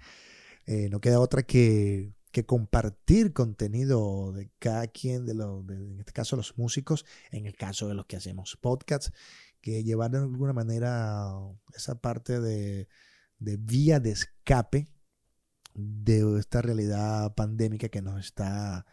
eh, 0.67 0.91
no 0.91 1.01
queda 1.01 1.21
otra 1.21 1.43
que, 1.43 2.13
que, 2.33 2.45
compartir 2.47 3.33
contenido 3.33 4.33
de 4.33 4.51
cada 4.59 4.87
quien, 4.89 5.27
de, 5.27 5.35
los, 5.35 5.69
en 5.69 6.01
este 6.01 6.13
caso 6.13 6.37
los 6.37 6.57
músicos, 6.59 7.05
en 7.31 7.47
el 7.47 7.55
caso 7.55 7.89
de 7.89 7.95
los 7.95 8.07
que 8.07 8.17
hacemos 8.17 8.59
podcasts, 8.61 9.13
que 9.61 9.85
llevar 9.85 10.11
de 10.11 10.19
alguna 10.19 10.53
manera 10.53 11.31
esa 11.75 12.01
parte 12.01 12.41
de 12.41 12.89
de 13.43 13.57
vía 13.57 14.01
de 14.01 14.11
escape 14.11 14.89
de 15.75 16.39
esta 16.39 16.63
realidad 16.63 17.35
pandémica 17.35 17.89
que 17.89 18.03
nos 18.03 18.21
está, 18.21 18.87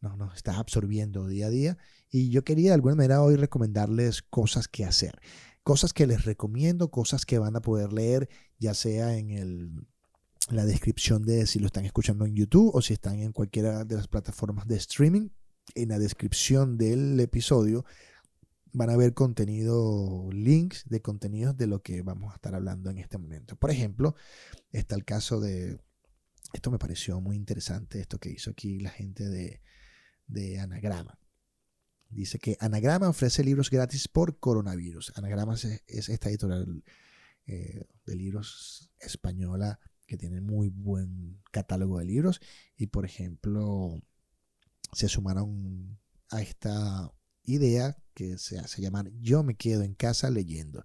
nos, 0.00 0.34
está 0.34 0.58
absorbiendo 0.58 1.26
día 1.26 1.46
a 1.46 1.50
día. 1.50 1.78
Y 2.10 2.30
yo 2.30 2.44
quería 2.44 2.70
de 2.70 2.74
alguna 2.74 2.96
manera 2.96 3.22
hoy 3.22 3.36
recomendarles 3.36 4.22
cosas 4.22 4.68
que 4.68 4.84
hacer. 4.84 5.20
Cosas 5.62 5.92
que 5.92 6.06
les 6.06 6.24
recomiendo, 6.24 6.90
cosas 6.90 7.24
que 7.24 7.38
van 7.38 7.54
a 7.54 7.62
poder 7.62 7.92
leer, 7.92 8.28
ya 8.58 8.74
sea 8.74 9.16
en 9.16 9.30
el, 9.30 9.86
la 10.50 10.64
descripción 10.64 11.22
de 11.22 11.46
si 11.46 11.58
lo 11.58 11.66
están 11.66 11.84
escuchando 11.84 12.24
en 12.24 12.34
YouTube 12.34 12.74
o 12.74 12.82
si 12.82 12.94
están 12.94 13.20
en 13.20 13.32
cualquiera 13.32 13.84
de 13.84 13.96
las 13.96 14.08
plataformas 14.08 14.66
de 14.66 14.76
streaming. 14.76 15.28
En 15.74 15.90
la 15.90 15.98
descripción 15.98 16.76
del 16.76 17.18
episodio 17.20 17.84
van 18.72 18.90
a 18.90 18.96
ver 18.96 19.14
contenido, 19.14 20.28
links 20.32 20.84
de 20.88 21.00
contenidos 21.00 21.56
de 21.56 21.66
lo 21.66 21.82
que 21.82 22.02
vamos 22.02 22.32
a 22.32 22.36
estar 22.36 22.54
hablando 22.54 22.90
en 22.90 22.98
este 22.98 23.18
momento. 23.18 23.56
Por 23.56 23.70
ejemplo, 23.70 24.16
está 24.72 24.96
el 24.96 25.04
caso 25.04 25.40
de, 25.40 25.78
esto 26.52 26.70
me 26.70 26.78
pareció 26.78 27.20
muy 27.20 27.36
interesante, 27.36 28.00
esto 28.00 28.18
que 28.18 28.30
hizo 28.30 28.50
aquí 28.50 28.80
la 28.80 28.90
gente 28.90 29.28
de, 29.28 29.62
de 30.26 30.58
Anagrama. 30.58 31.18
Dice 32.08 32.38
que 32.38 32.56
Anagrama 32.60 33.08
ofrece 33.08 33.44
libros 33.44 33.70
gratis 33.70 34.08
por 34.08 34.38
coronavirus. 34.38 35.12
Anagrama 35.16 35.54
es, 35.54 36.08
esta 36.08 36.28
editorial 36.28 36.84
eh, 37.46 37.86
de 38.04 38.16
libros 38.16 38.90
española 38.98 39.80
que 40.12 40.18
tiene 40.18 40.42
muy 40.42 40.68
buen 40.68 41.40
catálogo 41.50 41.98
de 41.98 42.04
libros 42.04 42.42
y 42.76 42.88
por 42.88 43.06
ejemplo 43.06 43.98
se 44.92 45.08
sumaron 45.08 45.98
a 46.28 46.42
esta 46.42 47.10
idea 47.44 47.96
que 48.12 48.36
se 48.36 48.58
hace 48.58 48.82
llamar 48.82 49.10
Yo 49.22 49.42
me 49.42 49.54
quedo 49.54 49.84
en 49.84 49.94
casa 49.94 50.28
leyendo 50.28 50.84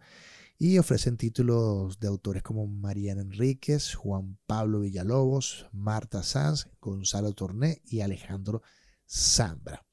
y 0.57 0.77
ofrecen 0.77 1.17
títulos 1.17 2.00
de 2.00 2.07
autores 2.07 2.41
como 2.41 2.67
Mariana 2.67 3.22
Enríquez, 3.22 3.96
Juan 3.96 4.39
Pablo 4.46 4.79
Villalobos, 4.79 5.67
Marta 5.74 6.24
Sanz, 6.24 6.69
Gonzalo 6.79 7.34
Torné 7.34 7.81
y 7.84 8.00
Alejandro 8.00 8.62
Zambra. 9.05 9.87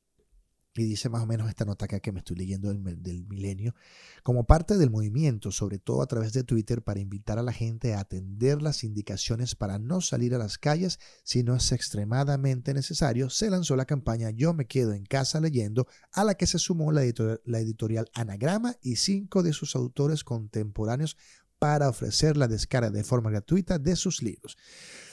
Y 0.77 0.85
dice 0.85 1.09
más 1.09 1.23
o 1.23 1.27
menos 1.27 1.49
esta 1.49 1.65
nota 1.65 1.85
acá 1.85 2.01
que 2.01 2.11
me 2.11 2.19
estoy 2.19 2.37
leyendo 2.37 2.69
del, 2.69 3.27
milenio, 3.29 3.77
como 4.25 4.45
parte 4.45 4.77
del 4.77 4.91
movimiento, 4.91 5.53
sobre 5.53 5.79
todo 5.79 6.03
a 6.03 6.07
través 6.07 6.33
de 6.33 6.43
Twitter, 6.43 6.83
para 6.83 6.99
invitar 6.99 7.39
a 7.39 7.43
la 7.43 7.53
gente 7.53 7.95
a 7.95 8.01
atender 8.01 8.61
las 8.61 8.83
indicaciones 8.83 9.55
para 9.55 9.79
no 9.79 10.01
salir 10.01 10.35
a 10.35 10.39
las 10.39 10.59
calles 10.59 10.99
si 11.23 11.45
no 11.45 11.55
es 11.55 11.71
extremadamente 11.71 12.75
necesario, 12.75 13.31
se 13.31 13.51
lanzó 13.51 13.77
la 13.77 13.85
campaña 13.85 14.31
Yo 14.31 14.53
me 14.53 14.67
quedo 14.67 14.93
en 14.95 15.05
casa 15.05 15.41
leyendo, 15.41 15.87
a 16.13 16.25
la 16.25 16.35
que 16.35 16.49
se 16.49 16.59
sumó 16.59 16.91
la 16.91 17.03
editorial 17.05 18.11
Anagrama 18.15 18.77
y 18.83 18.97
cinco 18.97 19.45
de 19.45 19.53
sus 19.53 19.77
autores 19.77 20.25
contemporáneos 20.25 21.17
para 21.61 21.89
ofrecer 21.89 22.37
la 22.37 22.49
descarga 22.49 22.91
de 22.91 23.05
forma 23.05 23.31
gratuita 23.31 23.79
de 23.79 23.95
sus 23.95 24.23
libros. 24.23 24.57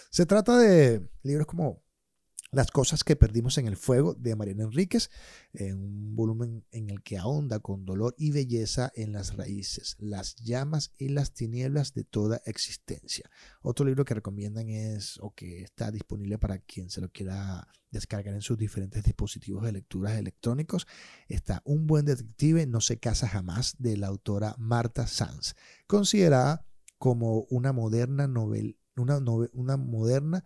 Se 0.09 0.25
trata 0.25 0.57
de 0.57 1.07
libros 1.23 1.47
como 1.47 1.83
las 2.51 2.69
cosas 2.69 3.05
que 3.05 3.15
perdimos 3.15 3.57
en 3.57 3.67
el 3.67 3.77
fuego 3.77 4.13
de 4.13 4.35
Mariana 4.35 4.63
Enríquez, 4.63 5.09
en 5.53 5.77
un 5.77 6.15
volumen 6.15 6.65
en 6.71 6.89
el 6.89 7.01
que 7.01 7.17
ahonda 7.17 7.59
con 7.59 7.85
dolor 7.85 8.13
y 8.17 8.31
belleza 8.31 8.91
en 8.95 9.13
las 9.13 9.37
raíces, 9.37 9.95
las 9.99 10.35
llamas 10.35 10.91
y 10.97 11.09
las 11.09 11.33
tinieblas 11.33 11.93
de 11.93 12.03
toda 12.03 12.41
existencia. 12.45 13.29
Otro 13.61 13.85
libro 13.85 14.03
que 14.03 14.15
recomiendan 14.15 14.69
es, 14.69 15.17
o 15.21 15.33
que 15.33 15.61
está 15.61 15.91
disponible 15.91 16.37
para 16.37 16.59
quien 16.59 16.89
se 16.89 16.99
lo 16.99 17.09
quiera 17.09 17.67
descargar 17.89 18.33
en 18.33 18.41
sus 18.41 18.57
diferentes 18.57 19.03
dispositivos 19.03 19.63
de 19.63 19.71
lecturas 19.71 20.17
electrónicos, 20.17 20.87
está 21.29 21.61
Un 21.63 21.87
buen 21.87 22.05
detective 22.05 22.65
no 22.65 22.81
se 22.81 22.99
casa 22.99 23.27
jamás 23.29 23.75
de 23.79 23.95
la 23.95 24.07
autora 24.07 24.55
Marta 24.57 25.07
Sanz, 25.07 25.55
considerada 25.87 26.65
como 26.97 27.45
una 27.49 27.71
moderna 27.71 28.27
novela, 28.27 28.73
una, 28.97 29.19
una 29.53 29.77
moderna 29.77 30.43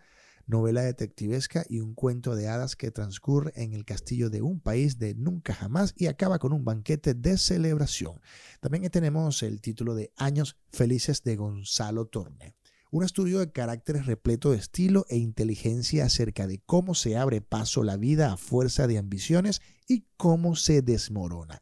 novela 0.48 0.82
detectivesca 0.82 1.66
y 1.68 1.80
un 1.80 1.94
cuento 1.96 2.36
de 2.36 2.48
hadas 2.48 2.76
que 2.76 2.92
transcurre 2.92 3.52
en 3.56 3.74
el 3.74 3.86
castillo 3.86 4.30
de 4.30 4.42
un 4.42 4.60
país 4.60 5.00
de 5.00 5.16
nunca 5.16 5.54
jamás 5.54 5.94
y 5.98 6.08
acaba 6.08 6.40
con 6.40 6.54
un 6.54 6.64
banquete 6.64 7.14
de 7.14 7.38
celebración. 7.38 8.22
También 8.60 8.90
tenemos 8.90 9.44
el 9.44 9.62
título 9.62 9.96
de 9.96 10.12
Años 10.18 10.58
Felices 10.70 11.24
de 11.24 11.36
Gonzalo 11.36 12.06
Torne. 12.06 12.56
Un 12.92 13.04
estudio 13.04 13.40
de 13.40 13.52
caracteres 13.52 14.06
repleto 14.06 14.52
de 14.52 14.58
estilo 14.58 15.06
e 15.10 15.18
inteligencia 15.18 16.06
acerca 16.06 16.48
de 16.48 16.62
cómo 16.66 16.94
se 16.94 17.18
abre 17.18 17.42
paso 17.42 17.84
la 17.84 17.98
vida 17.98 18.32
a 18.32 18.38
fuerza 18.38 18.88
de 18.88 18.98
ambiciones 18.98 19.62
y 19.88 20.06
cómo 20.16 20.56
se 20.56 20.82
desmorona. 20.82 21.62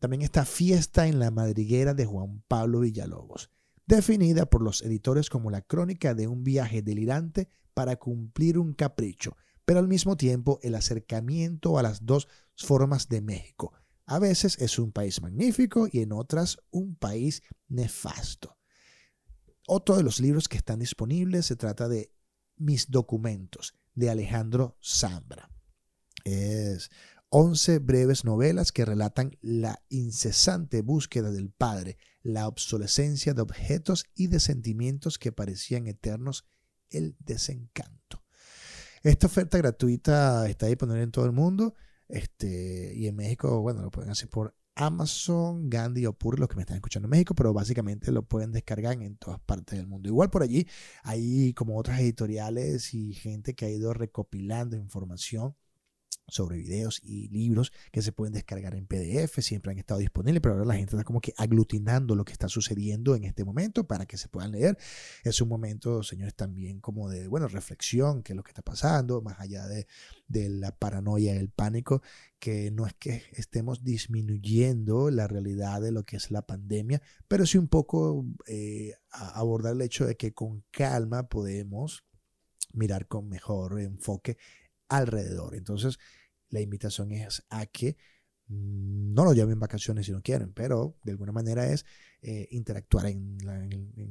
También 0.00 0.22
está 0.22 0.44
Fiesta 0.44 1.06
en 1.06 1.18
la 1.18 1.30
Madriguera 1.30 1.94
de 1.94 2.06
Juan 2.06 2.42
Pablo 2.48 2.80
Villalobos, 2.80 3.50
definida 3.86 4.46
por 4.46 4.62
los 4.62 4.82
editores 4.82 5.30
como 5.30 5.50
la 5.50 5.62
crónica 5.62 6.14
de 6.14 6.26
un 6.26 6.42
viaje 6.42 6.82
delirante 6.82 7.48
para 7.74 7.96
cumplir 7.96 8.58
un 8.58 8.72
capricho, 8.72 9.36
pero 9.64 9.78
al 9.78 9.88
mismo 9.88 10.16
tiempo 10.16 10.58
el 10.62 10.74
acercamiento 10.74 11.78
a 11.78 11.82
las 11.82 12.06
dos 12.06 12.28
formas 12.56 13.08
de 13.08 13.20
México. 13.20 13.72
A 14.06 14.18
veces 14.18 14.58
es 14.58 14.78
un 14.78 14.92
país 14.92 15.20
magnífico 15.22 15.88
y 15.90 16.00
en 16.00 16.12
otras 16.12 16.58
un 16.70 16.94
país 16.94 17.42
nefasto. 17.68 18.58
Otro 19.66 19.96
de 19.96 20.02
los 20.02 20.20
libros 20.20 20.48
que 20.48 20.58
están 20.58 20.78
disponibles 20.78 21.46
se 21.46 21.56
trata 21.56 21.88
de 21.88 22.12
Mis 22.56 22.90
documentos 22.90 23.74
de 23.94 24.10
Alejandro 24.10 24.76
Zambra. 24.82 25.50
Es 26.24 26.90
11 27.30 27.78
breves 27.78 28.24
novelas 28.24 28.72
que 28.72 28.84
relatan 28.84 29.36
la 29.40 29.82
incesante 29.88 30.82
búsqueda 30.82 31.32
del 31.32 31.50
padre, 31.50 31.96
la 32.22 32.46
obsolescencia 32.46 33.34
de 33.34 33.42
objetos 33.42 34.04
y 34.14 34.28
de 34.28 34.38
sentimientos 34.38 35.18
que 35.18 35.32
parecían 35.32 35.86
eternos 35.86 36.44
el 36.94 37.16
desencanto. 37.20 38.22
Esta 39.02 39.26
oferta 39.26 39.58
gratuita 39.58 40.48
está 40.48 40.66
disponible 40.66 41.02
en 41.02 41.10
todo 41.10 41.26
el 41.26 41.32
mundo. 41.32 41.74
Este, 42.08 42.94
y 42.94 43.06
en 43.06 43.16
México, 43.16 43.60
bueno, 43.60 43.82
lo 43.82 43.90
pueden 43.90 44.10
hacer 44.10 44.28
por 44.28 44.54
Amazon, 44.76 45.70
Gandhi 45.70 46.06
o 46.06 46.12
Pur, 46.12 46.38
los 46.38 46.48
que 46.48 46.56
me 46.56 46.62
están 46.62 46.76
escuchando 46.76 47.06
en 47.06 47.10
México, 47.10 47.34
pero 47.34 47.52
básicamente 47.52 48.10
lo 48.10 48.22
pueden 48.22 48.52
descargar 48.52 49.00
en 49.00 49.16
todas 49.16 49.40
partes 49.40 49.78
del 49.78 49.86
mundo. 49.86 50.08
Igual 50.08 50.30
por 50.30 50.42
allí 50.42 50.66
hay 51.02 51.54
como 51.54 51.78
otras 51.78 52.00
editoriales 52.00 52.94
y 52.94 53.14
gente 53.14 53.54
que 53.54 53.66
ha 53.66 53.70
ido 53.70 53.94
recopilando 53.94 54.76
información 54.76 55.54
sobre 56.26 56.56
videos 56.56 57.00
y 57.02 57.28
libros 57.28 57.72
que 57.92 58.02
se 58.02 58.12
pueden 58.12 58.32
descargar 58.32 58.74
en 58.74 58.86
PDF, 58.86 59.40
siempre 59.40 59.72
han 59.72 59.78
estado 59.78 60.00
disponibles, 60.00 60.40
pero 60.40 60.54
ahora 60.54 60.66
la 60.66 60.74
gente 60.74 60.96
está 60.96 61.04
como 61.04 61.20
que 61.20 61.34
aglutinando 61.36 62.14
lo 62.14 62.24
que 62.24 62.32
está 62.32 62.48
sucediendo 62.48 63.14
en 63.14 63.24
este 63.24 63.44
momento 63.44 63.86
para 63.86 64.06
que 64.06 64.16
se 64.16 64.28
puedan 64.28 64.52
leer. 64.52 64.78
Es 65.22 65.40
un 65.40 65.48
momento, 65.48 66.02
señores, 66.02 66.34
también 66.34 66.80
como 66.80 67.08
de, 67.08 67.28
bueno, 67.28 67.46
reflexión, 67.48 68.22
qué 68.22 68.32
es 68.32 68.36
lo 68.36 68.42
que 68.42 68.50
está 68.50 68.62
pasando, 68.62 69.20
más 69.20 69.38
allá 69.38 69.66
de, 69.66 69.86
de 70.26 70.48
la 70.48 70.72
paranoia, 70.72 71.36
el 71.36 71.50
pánico, 71.50 72.02
que 72.38 72.70
no 72.70 72.86
es 72.86 72.94
que 72.94 73.22
estemos 73.32 73.84
disminuyendo 73.84 75.10
la 75.10 75.26
realidad 75.26 75.80
de 75.80 75.92
lo 75.92 76.04
que 76.04 76.16
es 76.16 76.30
la 76.30 76.42
pandemia, 76.42 77.02
pero 77.28 77.46
sí 77.46 77.58
un 77.58 77.68
poco 77.68 78.26
eh, 78.46 78.94
abordar 79.10 79.74
el 79.74 79.82
hecho 79.82 80.06
de 80.06 80.16
que 80.16 80.32
con 80.32 80.64
calma 80.70 81.28
podemos 81.28 82.04
mirar 82.72 83.06
con 83.06 83.28
mejor 83.28 83.80
enfoque 83.80 84.36
alrededor. 84.88 85.54
Entonces, 85.54 85.98
la 86.48 86.60
invitación 86.60 87.12
es 87.12 87.44
a 87.50 87.66
que 87.66 87.96
no 88.46 89.24
lo 89.24 89.32
llamen 89.32 89.58
vacaciones 89.58 90.06
si 90.06 90.12
no 90.12 90.22
quieren, 90.22 90.52
pero 90.52 90.96
de 91.02 91.12
alguna 91.12 91.32
manera 91.32 91.66
es 91.72 91.84
eh, 92.20 92.46
interactuar 92.50 93.06
en 93.06 93.38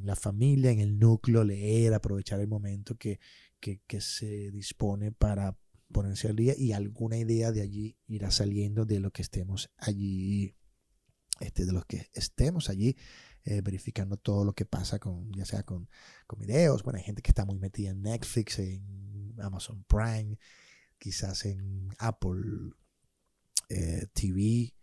la, 0.03 0.15
familia, 0.15 0.71
en 0.71 0.79
el 0.79 0.97
núcleo, 0.97 1.43
leer, 1.43 1.93
aprovechar 1.93 2.39
el 2.39 2.47
momento 2.47 2.95
que, 2.95 3.19
que, 3.59 4.01
se 4.01 4.51
dispone 4.51 5.11
para 5.11 5.57
ponerse 5.91 6.27
al 6.27 6.35
día 6.35 6.53
y 6.57 6.73
alguna 6.73 7.17
idea 7.17 7.51
de 7.51 7.61
allí 7.61 7.97
irá 8.07 8.31
saliendo 8.31 8.85
de 8.85 8.99
lo 8.99 9.11
que 9.11 9.21
estemos 9.21 9.71
allí, 9.77 10.55
este, 11.39 11.65
de 11.65 11.71
los 11.71 11.85
que 11.85 12.09
estemos 12.13 12.69
allí 12.69 12.97
eh, 13.45 13.61
verificando 13.61 14.17
todo 14.17 14.45
lo 14.45 14.53
que 14.53 14.65
pasa 14.65 14.99
con, 14.99 15.31
ya 15.33 15.45
sea 15.45 15.63
con, 15.63 15.89
con 16.25 16.39
videos, 16.39 16.83
bueno, 16.83 16.97
hay 16.97 17.05
gente 17.05 17.21
que 17.21 17.29
está 17.29 17.45
muy 17.45 17.59
metida 17.59 17.91
en 17.91 18.01
Netflix, 18.01 18.57
en 18.57 19.35
Amazon 19.39 19.83
Prime, 19.83 20.37
quizás 21.03 21.43
en 21.43 21.89
Apple 21.99 22.71
eh, 23.67 24.07
TV 24.13 24.73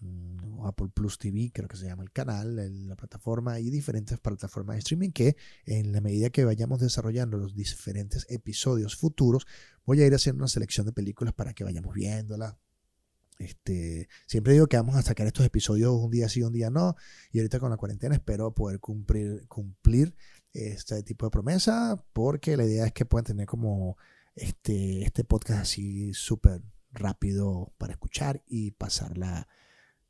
mm, 0.00 0.58
o 0.58 0.66
Apple 0.66 0.88
Plus 0.92 1.16
TV, 1.16 1.50
creo 1.50 1.66
que 1.66 1.78
se 1.78 1.86
llama 1.86 2.02
el 2.02 2.12
canal, 2.12 2.56
la 2.86 2.94
plataforma 2.94 3.58
y 3.58 3.70
diferentes 3.70 4.20
plataformas 4.20 4.76
de 4.76 4.80
streaming 4.80 5.12
que 5.12 5.34
en 5.64 5.92
la 5.92 6.02
medida 6.02 6.28
que 6.28 6.44
vayamos 6.44 6.80
desarrollando 6.80 7.38
los 7.38 7.54
diferentes 7.54 8.26
episodios 8.28 8.96
futuros, 8.96 9.46
voy 9.86 10.02
a 10.02 10.06
ir 10.06 10.14
haciendo 10.14 10.42
una 10.42 10.48
selección 10.48 10.84
de 10.84 10.92
películas 10.92 11.32
para 11.32 11.54
que 11.54 11.64
vayamos 11.64 11.94
viéndola. 11.94 12.58
Este, 13.38 14.10
siempre 14.26 14.52
digo 14.52 14.66
que 14.66 14.76
vamos 14.76 14.96
a 14.96 15.02
sacar 15.02 15.26
estos 15.26 15.46
episodios 15.46 15.94
un 15.94 16.10
día 16.10 16.28
sí, 16.28 16.42
un 16.42 16.52
día 16.52 16.68
no, 16.68 16.96
y 17.32 17.38
ahorita 17.38 17.60
con 17.60 17.70
la 17.70 17.78
cuarentena 17.78 18.14
espero 18.14 18.54
poder 18.54 18.78
cumplir, 18.78 19.46
cumplir 19.48 20.14
este 20.52 21.02
tipo 21.02 21.24
de 21.24 21.30
promesa, 21.30 22.04
porque 22.12 22.58
la 22.58 22.64
idea 22.66 22.84
es 22.84 22.92
que 22.92 23.06
puedan 23.06 23.24
tener 23.24 23.46
como 23.46 23.96
este, 24.36 25.02
este 25.02 25.24
podcast 25.24 25.62
así 25.62 26.14
súper 26.14 26.62
rápido 26.92 27.74
para 27.78 27.94
escuchar 27.94 28.42
y 28.46 28.70
pasar 28.70 29.18
la, 29.18 29.48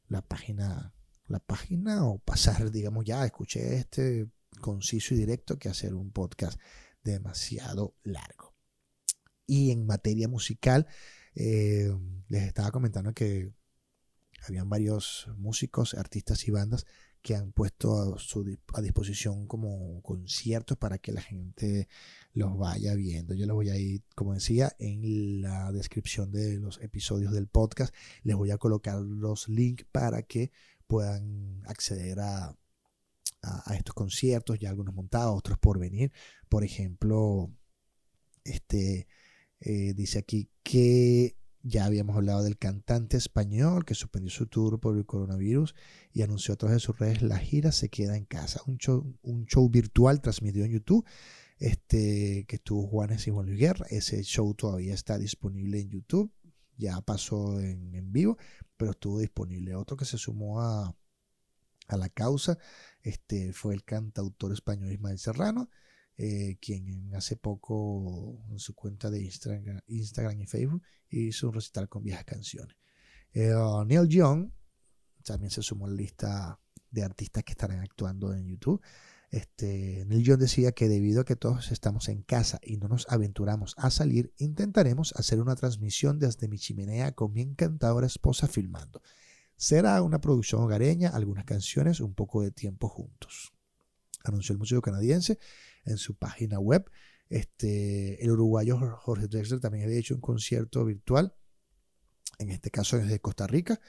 la 0.08 0.22
página 0.22 0.92
la 1.28 1.40
página 1.40 2.04
o 2.04 2.18
pasar, 2.18 2.70
digamos, 2.70 3.04
ya 3.04 3.24
escuché 3.24 3.76
este 3.76 4.28
conciso 4.60 5.14
y 5.14 5.18
directo 5.18 5.58
que 5.58 5.68
hacer 5.68 5.94
un 5.94 6.12
podcast 6.12 6.60
demasiado 7.02 7.94
largo. 8.02 8.54
Y 9.46 9.70
en 9.70 9.86
materia 9.86 10.28
musical, 10.28 10.86
eh, 11.34 11.92
les 12.28 12.42
estaba 12.44 12.70
comentando 12.70 13.12
que 13.12 13.52
habían 14.46 14.68
varios 14.68 15.28
músicos, 15.36 15.94
artistas 15.94 16.46
y 16.46 16.50
bandas 16.50 16.86
que 17.26 17.34
han 17.34 17.50
puesto 17.50 18.14
a, 18.14 18.18
su, 18.20 18.56
a 18.72 18.80
disposición 18.80 19.48
como 19.48 20.00
conciertos 20.02 20.78
para 20.78 20.98
que 20.98 21.10
la 21.10 21.20
gente 21.20 21.88
los 22.34 22.56
vaya 22.56 22.94
viendo. 22.94 23.34
Yo 23.34 23.46
les 23.46 23.52
voy 23.52 23.68
a 23.68 23.76
ir, 23.76 24.04
como 24.14 24.32
decía, 24.32 24.76
en 24.78 25.42
la 25.42 25.72
descripción 25.72 26.30
de 26.30 26.60
los 26.60 26.80
episodios 26.80 27.32
del 27.32 27.48
podcast, 27.48 27.92
les 28.22 28.36
voy 28.36 28.52
a 28.52 28.58
colocar 28.58 29.00
los 29.00 29.48
links 29.48 29.84
para 29.90 30.22
que 30.22 30.52
puedan 30.86 31.62
acceder 31.66 32.20
a, 32.20 32.56
a, 33.42 33.74
estos 33.74 33.96
conciertos, 33.96 34.60
ya 34.60 34.70
algunos 34.70 34.94
montados, 34.94 35.36
otros 35.36 35.58
por 35.58 35.80
venir. 35.80 36.12
Por 36.48 36.62
ejemplo, 36.62 37.50
este 38.44 39.08
eh, 39.58 39.94
dice 39.94 40.20
aquí 40.20 40.48
que 40.62 41.36
Ya 41.68 41.84
habíamos 41.84 42.14
hablado 42.14 42.44
del 42.44 42.58
cantante 42.58 43.16
español 43.16 43.84
que 43.84 43.96
suspendió 43.96 44.30
su 44.30 44.46
tour 44.46 44.78
por 44.78 44.96
el 44.96 45.04
coronavirus 45.04 45.74
y 46.12 46.22
anunció 46.22 46.54
a 46.54 46.56
través 46.56 46.76
de 46.76 46.80
sus 46.80 46.96
redes 46.96 47.22
la 47.22 47.38
gira 47.38 47.72
Se 47.72 47.88
queda 47.88 48.16
en 48.16 48.24
casa, 48.24 48.60
un 48.66 48.78
show, 48.78 49.04
un 49.22 49.46
show 49.46 49.68
virtual 49.68 50.20
transmitido 50.20 50.64
en 50.64 50.70
YouTube 50.70 51.04
este, 51.58 52.44
que 52.46 52.56
estuvo 52.56 52.86
Juanes 52.86 53.26
y 53.26 53.32
Juan 53.32 53.46
Luis 53.46 53.58
Guerra. 53.58 53.84
Ese 53.90 54.22
show 54.22 54.54
todavía 54.54 54.94
está 54.94 55.18
disponible 55.18 55.80
en 55.80 55.90
YouTube, 55.90 56.32
ya 56.76 57.00
pasó 57.00 57.58
en, 57.58 57.96
en 57.96 58.12
vivo, 58.12 58.38
pero 58.76 58.92
estuvo 58.92 59.18
disponible. 59.18 59.74
Otro 59.74 59.96
que 59.96 60.04
se 60.04 60.18
sumó 60.18 60.60
a, 60.60 60.96
a 61.88 61.96
la 61.96 62.08
causa 62.10 62.58
este, 63.02 63.52
fue 63.52 63.74
el 63.74 63.82
cantautor 63.82 64.52
español 64.52 64.92
Ismael 64.92 65.18
Serrano, 65.18 65.68
eh, 66.18 66.56
quien 66.60 67.14
hace 67.14 67.36
poco 67.36 68.42
en 68.50 68.58
su 68.58 68.74
cuenta 68.74 69.10
de 69.10 69.22
Instagram, 69.22 69.80
y 69.86 70.46
Facebook 70.46 70.82
hizo 71.10 71.48
un 71.48 71.54
recital 71.54 71.88
con 71.88 72.02
viejas 72.02 72.24
canciones. 72.24 72.76
Eh, 73.32 73.52
Neil 73.86 74.08
Young 74.08 74.50
también 75.22 75.50
se 75.50 75.62
sumó 75.62 75.86
a 75.86 75.90
la 75.90 75.96
lista 75.96 76.60
de 76.90 77.02
artistas 77.02 77.44
que 77.44 77.52
estarán 77.52 77.80
actuando 77.80 78.32
en 78.32 78.46
YouTube. 78.46 78.80
Este, 79.30 80.04
Neil 80.06 80.22
Young 80.22 80.38
decía 80.38 80.72
que 80.72 80.88
debido 80.88 81.20
a 81.20 81.24
que 81.24 81.36
todos 81.36 81.70
estamos 81.70 82.08
en 82.08 82.22
casa 82.22 82.58
y 82.62 82.78
no 82.78 82.88
nos 82.88 83.06
aventuramos 83.10 83.74
a 83.76 83.90
salir, 83.90 84.32
intentaremos 84.38 85.12
hacer 85.16 85.40
una 85.40 85.56
transmisión 85.56 86.18
desde 86.18 86.48
mi 86.48 86.58
chimenea 86.58 87.12
con 87.12 87.32
mi 87.32 87.42
encantadora 87.42 88.06
esposa 88.06 88.46
filmando. 88.46 89.02
Será 89.56 90.00
una 90.02 90.20
producción 90.20 90.62
hogareña, 90.62 91.10
algunas 91.10 91.44
canciones, 91.44 92.00
un 92.00 92.14
poco 92.14 92.42
de 92.42 92.52
tiempo 92.52 92.88
juntos. 92.88 93.52
Anunció 94.24 94.52
el 94.52 94.58
músico 94.58 94.80
canadiense 94.80 95.38
en 95.86 95.98
su 95.98 96.14
página 96.16 96.58
web. 96.58 96.90
Este, 97.28 98.22
el 98.22 98.30
uruguayo 98.30 98.78
Jorge 98.98 99.26
Drexler 99.26 99.60
también 99.60 99.84
había 99.84 99.98
hecho 99.98 100.14
un 100.14 100.20
concierto 100.20 100.84
virtual, 100.84 101.34
en 102.38 102.50
este 102.50 102.70
caso 102.70 102.98
desde 102.98 103.20
Costa 103.20 103.46
Rica, 103.46 103.80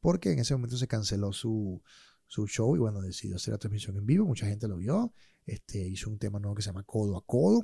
porque 0.00 0.32
en 0.32 0.38
ese 0.38 0.54
momento 0.54 0.76
se 0.76 0.86
canceló 0.86 1.32
su, 1.32 1.82
su 2.26 2.46
show 2.46 2.76
y 2.76 2.78
bueno, 2.78 3.00
decidió 3.00 3.36
hacer 3.36 3.52
la 3.52 3.58
transmisión 3.58 3.96
en 3.96 4.06
vivo, 4.06 4.26
mucha 4.26 4.46
gente 4.46 4.68
lo 4.68 4.76
vio, 4.76 5.14
este, 5.46 5.78
hizo 5.78 6.10
un 6.10 6.18
tema 6.18 6.38
nuevo 6.38 6.54
que 6.54 6.62
se 6.62 6.68
llama 6.68 6.84
Codo 6.84 7.16
a 7.16 7.24
Codo, 7.24 7.62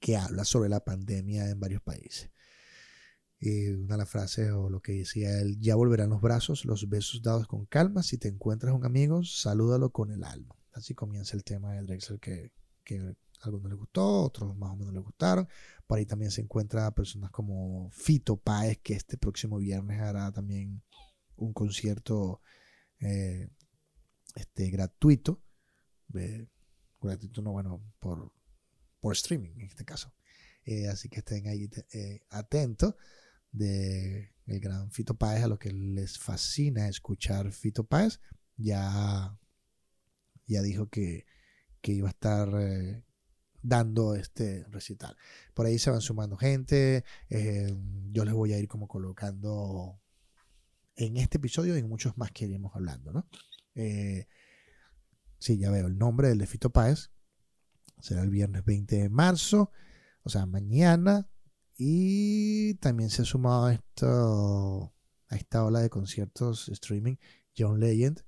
que 0.00 0.16
habla 0.16 0.44
sobre 0.44 0.68
la 0.68 0.80
pandemia 0.80 1.48
en 1.50 1.60
varios 1.60 1.82
países. 1.82 2.30
Y 3.38 3.70
una 3.70 3.94
de 3.94 3.98
las 3.98 4.08
frases 4.08 4.52
o 4.52 4.70
lo 4.70 4.80
que 4.80 4.92
decía 4.92 5.40
él, 5.40 5.58
ya 5.60 5.74
volverán 5.74 6.10
los 6.10 6.20
brazos, 6.20 6.64
los 6.64 6.88
besos 6.88 7.22
dados 7.22 7.48
con 7.48 7.66
calma, 7.66 8.02
si 8.02 8.16
te 8.16 8.28
encuentras 8.28 8.72
un 8.72 8.84
amigo, 8.84 9.24
salúdalo 9.24 9.90
con 9.90 10.12
el 10.12 10.22
alma. 10.22 10.54
Así 10.72 10.94
comienza 10.94 11.36
el 11.36 11.42
tema 11.42 11.72
de 11.72 11.82
Drexler 11.82 12.20
que, 12.20 12.52
que 12.84 12.98
a 12.98 13.46
algunos 13.46 13.70
les 13.70 13.78
gustó, 13.78 14.22
otros 14.22 14.56
más 14.56 14.70
o 14.70 14.76
menos 14.76 14.94
les 14.94 15.02
gustaron. 15.02 15.48
Por 15.86 15.98
ahí 15.98 16.06
también 16.06 16.30
se 16.30 16.40
encuentra 16.40 16.90
personas 16.94 17.30
como 17.30 17.90
Fito 17.90 18.36
Páez, 18.36 18.78
que 18.82 18.94
este 18.94 19.16
próximo 19.16 19.58
viernes 19.58 20.00
hará 20.00 20.30
también 20.32 20.82
un 21.36 21.52
concierto 21.52 22.40
eh, 23.00 23.48
este, 24.34 24.70
gratuito, 24.70 25.42
gratuito 27.00 27.42
no, 27.42 27.52
bueno, 27.52 27.82
por, 27.98 28.32
por 29.00 29.12
streaming 29.14 29.52
en 29.56 29.66
este 29.66 29.84
caso. 29.84 30.14
Eh, 30.64 30.86
así 30.88 31.08
que 31.08 31.18
estén 31.18 31.48
ahí 31.48 31.68
eh, 31.92 32.20
atentos 32.30 32.94
de 33.50 34.32
el 34.46 34.60
gran 34.60 34.90
Fito 34.90 35.14
Páez, 35.14 35.42
a 35.44 35.48
lo 35.48 35.58
que 35.58 35.72
les 35.72 36.18
fascina 36.18 36.88
escuchar 36.88 37.52
Fito 37.52 37.84
Páez. 37.84 38.20
Ya, 38.56 39.38
ya 40.46 40.62
dijo 40.62 40.88
que, 40.88 41.26
que 41.82 41.92
iba 41.92 42.08
a 42.08 42.12
estar 42.12 42.48
eh, 42.58 43.04
dando 43.60 44.14
este 44.14 44.64
recital. 44.70 45.16
Por 45.52 45.66
ahí 45.66 45.78
se 45.78 45.90
van 45.90 46.00
sumando 46.00 46.36
gente. 46.36 47.04
yo 48.10 48.24
les 48.24 48.34
voy 48.34 48.54
a 48.54 48.58
ir 48.58 48.68
como 48.68 48.88
colocando 48.88 50.00
en 50.96 51.16
este 51.16 51.38
episodio 51.38 51.76
y 51.76 51.80
en 51.80 51.88
muchos 51.88 52.16
más 52.16 52.30
que 52.30 52.44
iremos 52.44 52.74
hablando, 52.74 53.12
¿no? 53.12 53.26
Eh, 53.74 54.26
sí, 55.38 55.58
ya 55.58 55.70
veo 55.70 55.86
el 55.86 55.98
nombre 55.98 56.28
del 56.28 56.38
de 56.38 56.46
Fito 56.46 56.70
Páez. 56.70 57.10
Será 58.00 58.22
el 58.22 58.30
viernes 58.30 58.64
20 58.64 58.96
de 58.96 59.08
marzo, 59.08 59.70
o 60.22 60.30
sea, 60.30 60.46
mañana. 60.46 61.28
Y 61.76 62.74
también 62.74 63.10
se 63.10 63.22
ha 63.22 63.24
sumado 63.24 63.66
a, 63.66 63.74
esto, 63.74 64.94
a 65.28 65.36
esta 65.36 65.64
ola 65.64 65.80
de 65.80 65.90
conciertos 65.90 66.68
streaming 66.68 67.16
John 67.56 67.80
Legend 67.80 68.24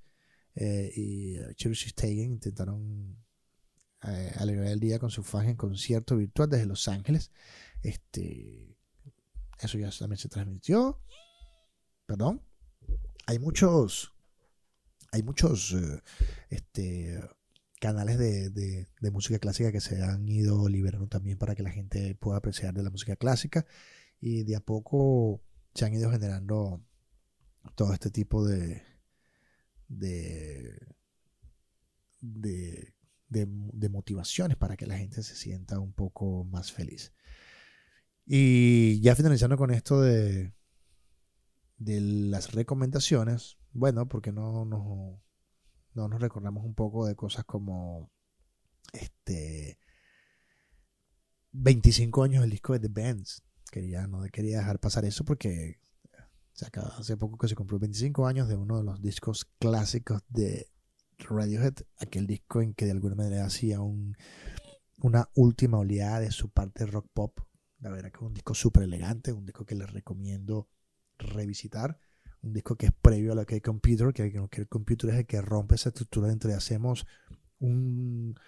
eh, 0.54 0.90
y 0.94 1.36
Chelsea 1.54 1.90
Stegen 1.90 2.32
intentaron 2.32 3.23
eh, 4.06 4.32
alegrar 4.36 4.68
el 4.68 4.80
día 4.80 4.98
con 4.98 5.10
su 5.10 5.22
faja 5.22 5.50
en 5.50 5.56
concierto 5.56 6.16
virtual 6.16 6.50
desde 6.50 6.66
Los 6.66 6.88
Ángeles. 6.88 7.30
Este, 7.82 8.76
eso 9.60 9.78
ya 9.78 9.90
también 9.90 10.18
se 10.18 10.28
transmitió. 10.28 11.00
Perdón. 12.06 12.42
Hay 13.26 13.38
muchos 13.38 14.14
hay 15.14 15.22
muchos 15.22 15.72
eh, 15.74 16.02
este, 16.50 17.20
canales 17.80 18.18
de, 18.18 18.88
música 19.12 19.38
clásica 19.38 19.70
que 19.70 19.80
se 19.80 20.02
han 20.02 20.28
ido 20.28 20.68
liberando 20.68 21.06
también 21.06 21.38
para 21.38 21.54
que 21.54 21.62
la 21.62 21.70
gente 21.70 22.16
pueda 22.16 22.38
apreciar 22.38 22.74
de 22.74 22.82
la 22.82 22.90
música 22.90 23.14
clásica 23.14 23.64
y 24.20 24.42
de 24.42 24.56
a 24.56 24.60
poco 24.60 25.40
se 25.72 25.84
han 25.84 25.94
ido 25.94 26.10
generando 26.10 26.82
todo 27.76 27.92
este 27.92 28.10
tipo 28.10 28.44
de 28.44 28.82
de, 29.86 30.76
de, 32.20 32.93
motivaciones 33.90 34.56
para 34.56 34.76
que 34.76 34.86
la 34.86 34.98
gente 34.98 35.22
se 35.22 35.34
sienta 35.34 35.78
un 35.78 35.92
poco 35.92 36.44
más 36.44 36.72
feliz. 36.72 37.12
Y 38.26 39.00
ya 39.00 39.14
finalizando 39.14 39.56
con 39.56 39.70
esto 39.70 40.00
de, 40.00 40.54
de 41.76 42.00
las 42.00 42.52
recomendaciones, 42.52 43.58
bueno, 43.72 44.08
porque 44.08 44.32
no, 44.32 44.64
no, 44.64 45.22
no 45.94 46.08
nos 46.08 46.20
recordamos 46.20 46.64
un 46.64 46.74
poco 46.74 47.06
de 47.06 47.16
cosas 47.16 47.44
como 47.44 48.10
este 48.92 49.78
25 51.52 52.22
años 52.22 52.42
del 52.42 52.50
disco 52.50 52.72
de 52.72 52.88
The 52.88 53.02
Bands. 53.02 53.42
Quería, 53.70 54.06
no 54.06 54.22
quería 54.32 54.58
dejar 54.58 54.78
pasar 54.78 55.04
eso 55.04 55.24
porque 55.24 55.80
se 56.52 56.66
acaba, 56.66 56.96
hace 56.96 57.16
poco 57.16 57.36
que 57.36 57.48
se 57.48 57.54
compró 57.54 57.78
25 57.78 58.26
años 58.26 58.48
de 58.48 58.56
uno 58.56 58.78
de 58.78 58.84
los 58.84 59.02
discos 59.02 59.44
clásicos 59.58 60.22
de 60.28 60.68
Radiohead, 61.18 61.74
aquel 61.98 62.26
disco 62.26 62.62
en 62.62 62.74
que 62.74 62.84
de 62.84 62.92
alguna 62.92 63.14
manera 63.14 63.44
hacía 63.44 63.80
un, 63.80 64.16
una 65.00 65.28
última 65.34 65.78
oleada 65.78 66.20
de 66.20 66.30
su 66.30 66.50
parte 66.50 66.86
rock 66.86 67.08
pop. 67.12 67.40
La 67.80 67.90
verdad 67.90 68.10
que 68.10 68.18
es 68.18 68.22
un 68.22 68.34
disco 68.34 68.54
súper 68.54 68.84
elegante, 68.84 69.32
un 69.32 69.46
disco 69.46 69.64
que 69.64 69.74
les 69.74 69.90
recomiendo 69.90 70.68
revisitar 71.18 71.98
un 72.44 72.52
disco 72.52 72.76
que 72.76 72.86
es 72.86 72.92
previo 72.92 73.32
a 73.32 73.34
lo 73.34 73.46
que 73.46 73.56
hay 73.56 73.60
computer, 73.60 74.12
que, 74.12 74.30
que 74.50 74.60
el 74.60 74.68
computer 74.68 75.10
es 75.10 75.16
el 75.16 75.26
que 75.26 75.40
rompe 75.40 75.76
esa 75.76 75.88
estructura 75.88 76.30
entre 76.30 76.54
hacemos 76.54 77.06
un, 77.58 78.38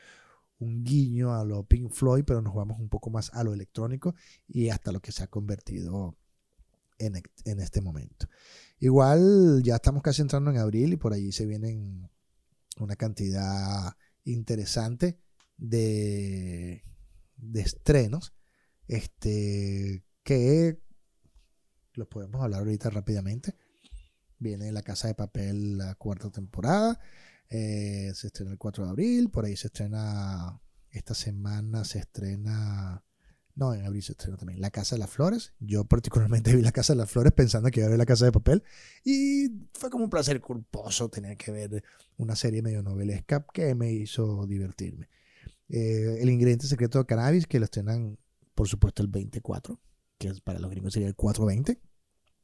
un 0.59 0.85
guiño 0.85 1.35
a 1.35 1.45
lo 1.45 1.65
Pink 1.65 1.91
Floyd, 1.91 2.25
pero 2.27 2.43
nos 2.43 2.55
vamos 2.55 2.79
un 2.79 2.89
poco 2.89 3.11
más 3.11 3.33
a 3.33 3.43
lo 3.43 3.55
electrónico 3.55 4.15
y 4.47 4.69
hasta 4.69 4.93
lo 4.93 5.01
que 5.01 5.13
se 5.13 5.25
ha 5.25 5.29
convertido 5.29 6.17
en, 6.99 7.23
en 7.45 7.61
este 7.61 7.81
momento. 7.81 8.29
Igual 8.79 9.63
ya 9.63 9.77
estamos 9.77 10.03
casi 10.03 10.23
entrando 10.23 10.51
en 10.51 10.59
abril 10.59 10.93
y 10.93 10.97
por 10.97 11.13
allí 11.15 11.33
se 11.33 11.47
vienen 11.47 12.09
una 12.77 12.97
cantidad 12.97 13.97
interesante 14.25 15.21
de, 15.57 16.85
de 17.37 17.61
estrenos 17.61 18.35
este, 18.89 20.05
que 20.23 20.81
los 21.95 22.09
podemos 22.09 22.43
hablar 22.43 22.61
ahorita 22.61 22.91
rápidamente. 22.91 23.55
Viene 24.39 24.71
La 24.71 24.83
Casa 24.83 25.09
de 25.09 25.15
Papel 25.15 25.79
la 25.79 25.95
cuarta 25.95 26.31
temporada. 26.31 27.01
Eh, 27.49 28.13
se 28.15 28.27
estrena 28.29 28.53
el 28.53 28.59
4 28.59 28.85
de 28.85 28.91
abril. 28.91 29.31
Por 29.31 29.45
ahí 29.45 29.57
se 29.57 29.69
estrena. 29.69 30.61
Esta 30.91 31.15
semana 31.15 31.85
se 31.85 32.01
estrena. 32.01 33.03
No, 33.57 33.73
en 33.73 33.87
abril 33.87 34.03
se 34.03 34.13
estrena 34.13 34.37
también 34.37 34.61
La 34.61 34.71
Casa 34.71 34.97
de 34.97 35.01
las 35.01 35.11
Flores. 35.11 35.55
Yo 35.59 35.85
particularmente 35.85 36.55
vi 36.57 36.63
La 36.63 36.73
Casa 36.73 36.93
de 36.93 36.99
las 36.99 37.11
Flores 37.11 37.33
pensando 37.33 37.71
que 37.71 37.81
iba 37.81 37.87
a 37.87 37.91
ver 37.91 37.99
La 37.99 38.07
Casa 38.07 38.27
de 38.27 38.33
Papel. 38.33 38.63
Y 39.03 39.49
fue 39.73 39.89
como 39.91 40.05
un 40.05 40.11
placer 40.11 40.41
culposo 40.43 41.09
tener 41.09 41.39
que 41.39 41.51
ver 41.51 41.83
una 42.19 42.37
serie 42.37 42.63
medio 42.63 42.83
novelesca 42.83 43.47
que 43.53 43.75
me 43.75 43.91
hizo 43.91 44.47
divertirme. 44.47 45.09
Eh, 45.69 46.19
el 46.21 46.29
ingrediente 46.29 46.67
secreto 46.67 46.99
de 46.99 47.07
cannabis 47.07 47.47
que 47.47 47.59
lo 47.59 47.65
estrenan, 47.65 48.19
por 48.55 48.69
supuesto, 48.69 49.03
el 49.03 49.09
24, 49.09 49.81
que 50.19 50.33
para 50.45 50.59
los 50.59 50.71
gringos 50.71 50.93
sería 50.93 51.09
el 51.09 51.17
420 51.17 51.81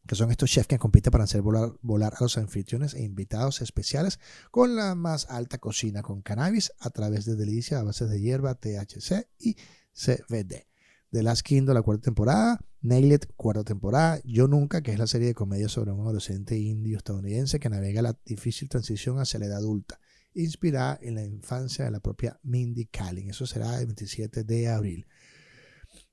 que 0.07 0.17
son 0.17 0.33
estos 0.33 0.51
chefs 0.51 0.67
que 0.67 0.79
compiten 0.79 1.13
para 1.13 1.25
hacer 1.25 1.43
volar, 1.43 1.75
volar, 1.81 2.15
a 2.17 2.25
los 2.25 2.37
anfitriones 2.37 2.95
e 2.95 3.03
invitados 3.05 3.61
especiales 3.63 4.19
con 4.51 4.75
la 4.75 4.97
más 4.97 5.31
alta 5.31 5.59
cocina 5.59 6.03
con 6.03 6.23
cannabis 6.23 6.73
a 6.81 6.91
través 6.91 7.25
de 7.25 7.37
delicia 7.37 7.79
a 7.79 7.85
base 7.85 8.07
de 8.07 8.21
hierba, 8.21 8.57
THC 8.57 9.29
y 9.39 9.57
CBD. 9.93 10.72
The 11.13 11.23
Last 11.23 11.43
Kingdom, 11.43 11.75
la 11.75 11.83
cuarta 11.83 12.05
temporada, 12.05 12.59
Nailed, 12.81 13.25
cuarta 13.37 13.65
temporada, 13.65 14.19
Yo 14.25 14.49
Nunca, 14.49 14.81
que 14.81 14.93
es 14.93 14.99
la 14.99 15.07
serie 15.07 15.29
de 15.29 15.35
comedia 15.35 15.69
sobre 15.69 15.93
un 15.93 16.01
adolescente 16.01 16.57
indio 16.57 16.97
estadounidense 16.97 17.61
que 17.61 17.69
navega 17.69 18.01
la 18.01 18.19
difícil 18.25 18.71
transición 18.71 19.19
hacia 19.19 19.39
la 19.39 19.47
edad 19.47 19.59
adulta, 19.59 20.01
inspirada 20.33 20.99
en 21.03 21.17
la 21.17 21.23
infancia 21.23 21.85
de 21.85 21.91
la 21.91 22.01
propia 22.01 22.41
Mindy 22.43 22.87
Kaling. 22.87 23.29
Eso 23.29 23.45
será 23.45 23.79
el 23.79 23.87
27 23.87 24.45
de 24.45 24.69
abril. 24.69 25.07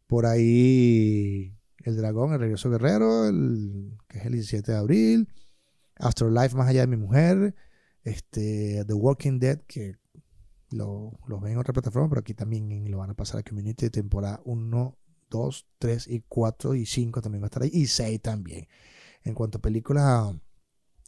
Por 0.05 0.25
ahí 0.25 1.55
El 1.85 1.95
Dragón, 1.95 2.33
El 2.33 2.41
Regreso 2.41 2.69
Guerrero, 2.69 3.31
que 4.09 4.17
es 4.17 4.25
el 4.25 4.33
17 4.33 4.73
de 4.73 4.77
abril. 4.77 5.29
Afterlife, 5.95 6.57
Más 6.57 6.67
allá 6.67 6.81
de 6.81 6.87
mi 6.87 6.97
mujer. 6.97 7.55
Este, 8.03 8.83
The 8.85 8.93
Walking 8.93 9.39
Dead, 9.39 9.61
que 9.65 9.95
lo, 10.71 11.17
ven 11.41 11.53
en 11.53 11.57
otra 11.57 11.73
plataforma, 11.73 12.09
pero 12.09 12.21
aquí 12.21 12.33
también 12.33 12.89
lo 12.89 12.99
van 12.99 13.09
a 13.09 13.15
pasar 13.15 13.39
a 13.39 13.43
Community, 13.43 13.89
temporada 13.89 14.41
1, 14.45 14.97
2, 15.29 15.67
3 15.79 16.07
y 16.07 16.23
4 16.27 16.75
y 16.75 16.85
5 16.85 17.21
también 17.21 17.41
va 17.41 17.45
a 17.45 17.49
estar 17.49 17.63
ahí. 17.63 17.71
Y 17.73 17.87
6 17.87 18.21
también. 18.21 18.67
En 19.23 19.33
cuanto 19.33 19.57
a 19.57 19.61
películas, 19.61 20.33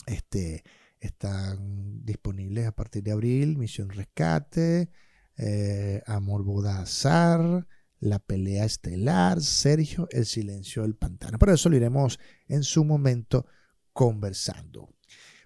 este, 0.06 0.64
están 1.00 2.06
disponibles 2.06 2.68
a 2.68 2.72
partir 2.72 3.04
de 3.04 3.12
abril. 3.12 3.58
Misión 3.58 3.90
Rescate, 3.90 4.90
eh, 5.38 6.02
Amor 6.06 6.44
Bodazar, 6.44 7.68
La 8.00 8.20
Pelea 8.20 8.66
Estelar, 8.66 9.42
Sergio, 9.42 10.08
El 10.12 10.26
Silencio 10.26 10.84
del 10.84 10.96
Pantano. 10.96 11.38
Pero 11.40 11.54
eso 11.54 11.70
lo 11.70 11.76
iremos 11.76 12.20
en 12.48 12.64
su 12.64 12.84
momento 12.84 13.46
conversando. 13.94 14.90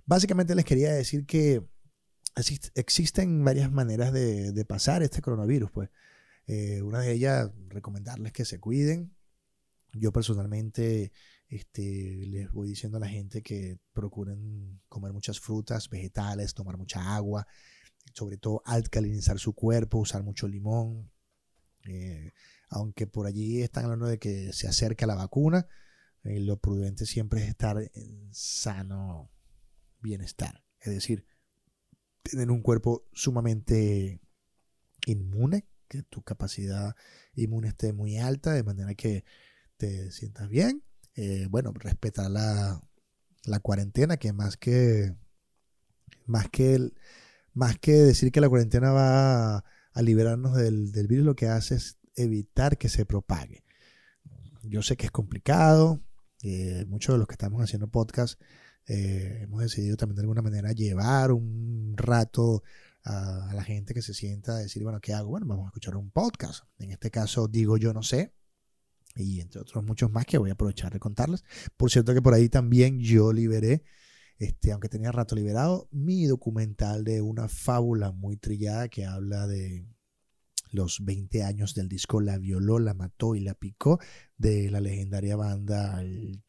Básicamente 0.06 0.56
les 0.56 0.66
quería 0.66 0.94
decir 0.94 1.26
que 1.26 1.66
existen 2.76 3.44
varias 3.44 3.72
maneras 3.72 4.12
de, 4.12 4.66
pasar 4.68 5.04
este 5.04 5.22
coronavirus. 5.22 5.72
Pues 5.72 5.90
eh, 6.48 6.82
una 6.82 7.00
de 7.00 7.12
ellas, 7.14 7.52
recomendarles 7.70 8.34
que 8.34 8.46
se 8.46 8.60
cuiden. 8.60 9.16
Yo 9.94 10.12
personalmente 10.12 11.12
este, 11.48 12.26
les 12.28 12.52
voy 12.52 12.68
diciendo 12.68 12.98
a 12.98 13.02
la 13.02 13.08
gente 13.08 13.42
que 13.42 13.80
procuren 13.94 14.82
comer 14.90 15.14
muchas 15.14 15.40
frutas, 15.40 15.90
vegetales, 15.90 16.54
tomar 16.54 16.78
mucha 16.78 17.16
agua, 17.16 17.48
sobre 18.14 18.38
todo 18.38 18.62
alcalinizar 18.66 19.40
su 19.40 19.54
cuerpo, 19.54 20.00
usar 20.00 20.24
mucho 20.24 20.48
limón. 20.48 21.12
Eh, 21.88 22.34
aunque 22.70 23.08
por 23.08 23.28
allí 23.28 23.62
están 23.62 23.86
hablando 23.86 24.08
de 24.08 24.18
que 24.20 24.52
se 24.52 24.68
acerca 24.68 25.06
la 25.06 25.16
vacuna, 25.16 25.68
eh, 26.24 26.40
lo 26.40 26.58
prudente 26.58 27.06
siempre 27.06 27.44
es 27.44 27.50
estar 27.50 27.78
en 27.94 28.34
sano 28.34 29.32
bienestar. 30.02 30.64
Es 30.80 30.94
decir, 30.94 31.26
tener 32.30 32.52
un 32.52 32.62
cuerpo 32.62 33.08
sumamente 33.14 34.20
inmune, 35.06 35.68
que 35.88 36.04
tu 36.04 36.24
capacidad 36.24 36.96
inmune 37.36 37.70
esté 37.70 37.94
muy 37.94 38.18
alta, 38.18 38.54
de 38.54 38.64
manera 38.64 38.94
que 38.96 39.24
te 39.78 40.12
sientas 40.12 40.50
bien. 40.50 40.84
Eh, 41.16 41.48
bueno, 41.50 41.72
respetar 41.74 42.30
la, 42.30 42.82
cuarentena, 43.62 44.18
que 44.18 44.34
más 44.34 44.58
que 44.58 45.16
más 46.26 46.50
que 46.50 46.92
más 47.54 47.78
que 47.80 47.94
decir 47.94 48.32
que 48.32 48.42
la 48.42 48.50
cuarentena 48.50 48.92
va 48.92 49.58
a, 49.58 50.02
liberarnos 50.02 50.56
del, 50.56 50.92
del, 50.92 51.08
virus, 51.08 51.26
lo 51.26 51.36
que 51.36 51.48
hace 51.48 51.76
es 51.76 52.00
evitar 52.16 52.78
que 52.78 52.90
se 52.90 53.06
propague. 53.06 53.64
Yo 54.64 54.82
sé 54.82 54.98
que 54.98 55.06
es 55.06 55.12
complicado, 55.12 56.02
eh, 56.42 56.86
muchos 56.88 57.16
de 57.16 57.20
los 57.20 57.28
que 57.28 57.34
estamos 57.34 57.62
haciendo 57.62 57.88
podcast 57.88 58.42
eh, 58.88 59.40
hemos 59.42 59.62
decidido 59.62 59.98
también 59.98 60.16
de 60.18 60.22
alguna 60.22 60.42
manera 60.42 60.72
llevar 60.72 61.32
un 61.32 61.94
rato 61.98 62.64
a, 63.04 63.52
la 63.54 63.64
gente 63.64 63.94
que 63.94 64.02
se 64.02 64.14
sienta 64.14 64.54
a 64.54 64.60
decir, 64.60 64.84
bueno, 64.84 65.00
¿qué 65.00 65.14
hago? 65.14 65.30
Bueno, 65.30 65.48
vamos 65.48 65.66
a 65.66 65.68
escuchar 65.70 65.96
un 65.96 66.12
podcast. 66.12 66.66
En 66.78 66.92
este 66.92 67.12
caso, 67.12 67.48
digo 67.48 67.78
yo 67.78 67.94
no 67.94 68.04
sé. 68.04 68.34
Y 69.16 69.40
entre 69.40 69.62
otros 69.62 69.84
muchos 69.84 70.12
más 70.12 70.26
que 70.26 70.38
voy 70.38 70.50
a 70.50 70.54
aprovechar 70.54 70.92
de 70.92 71.00
contarles. 71.00 71.44
Por 71.78 71.90
cierto 71.90 72.14
que 72.14 72.22
por 72.22 72.34
ahí 72.34 72.50
también 72.50 73.00
yo 73.00 73.32
liberé, 73.32 73.84
este, 74.38 74.72
aunque 74.72 74.90
tenía 74.90 75.12
rato 75.12 75.36
liberado, 75.36 75.88
mi 75.92 76.26
documental 76.26 77.04
de 77.06 77.22
una 77.22 77.48
fábula 77.48 78.12
muy 78.12 78.38
trillada 78.38 78.90
que 78.90 79.06
habla 79.06 79.48
de 79.48 79.88
los 80.72 81.06
20 81.06 81.44
años 81.44 81.74
del 81.74 81.88
disco 81.88 82.20
La 82.20 82.38
violó, 82.38 82.80
la 82.80 82.94
mató 82.94 83.36
y 83.36 83.40
la 83.40 83.54
picó 83.54 84.00
de 84.38 84.70
la 84.70 84.82
legendaria 84.82 85.38
banda, 85.38 86.02
el, 86.02 86.44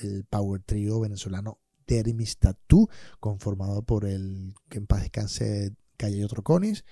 el 0.00 0.24
power 0.24 0.62
trio 0.62 1.00
venezolano 1.00 1.60
Termis 1.86 2.38
Tattoo, 2.38 2.88
conformado 3.20 3.82
por 3.82 4.04
el 4.04 4.54
que 4.68 4.78
en 4.78 4.86
paz 4.86 5.02
descanse 5.02 5.74
Calle 5.96 6.24
Otro 6.24 6.42
Conis, 6.42 6.84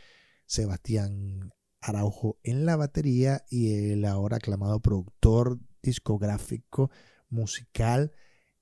Sebastián 0.47 1.53
Araujo 1.81 2.39
en 2.43 2.65
la 2.65 2.77
batería 2.77 3.45
y 3.51 3.91
el 3.91 4.05
ahora 4.07 4.39
aclamado 4.39 4.81
productor 4.81 5.59
discográfico 5.83 6.91
musical, 7.29 8.13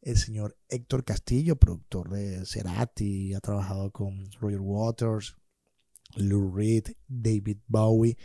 el 0.00 0.16
señor 0.16 0.58
Héctor 0.68 1.04
Castillo, 1.04 1.56
productor 1.56 2.10
de 2.10 2.44
Cerati, 2.44 3.34
ha 3.34 3.40
trabajado 3.40 3.92
con 3.92 4.28
Roger 4.40 4.60
Waters, 4.60 5.36
Lou 6.16 6.52
Reed, 6.54 6.86
David 7.06 7.58
Bowie. 7.68 8.16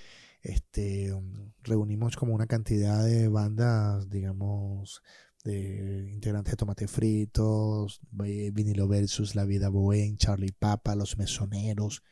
Este, 0.41 1.13
reunimos 1.63 2.15
como 2.15 2.33
una 2.33 2.47
cantidad 2.47 3.03
de 3.03 3.27
bandas, 3.27 4.09
digamos, 4.09 5.03
de 5.47 6.11
integrantes 6.13 6.51
de 6.51 6.57
Tomate 6.57 6.87
Fritos, 6.87 8.01
Vinilo 8.11 8.87
Versus, 8.87 9.35
La 9.35 9.45
Vida 9.45 9.69
Bohem, 9.69 10.17
Charlie 10.17 10.51
Papa, 10.51 10.95
Los 10.95 11.17
Mesoneros, 11.17 12.03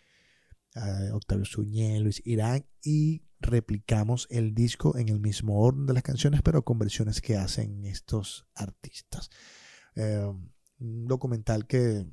uh, 0.76 1.16
Octavio 1.16 1.46
Suñé, 1.46 2.00
Luis 2.00 2.22
Irán 2.26 2.66
y 2.82 3.24
replicamos 3.40 4.28
el 4.32 4.56
disco 4.56 4.98
en 4.98 5.10
el 5.10 5.20
mismo 5.20 5.60
orden 5.60 5.86
de 5.86 5.94
las 5.94 6.04
canciones, 6.04 6.42
pero 6.42 6.64
con 6.64 6.80
versiones 6.80 7.22
que 7.22 7.36
hacen 7.36 7.86
estos 7.86 8.48
artistas. 8.56 9.30
Eh, 9.96 10.26
un 10.80 11.08
documental 11.08 11.68
que 11.68 12.06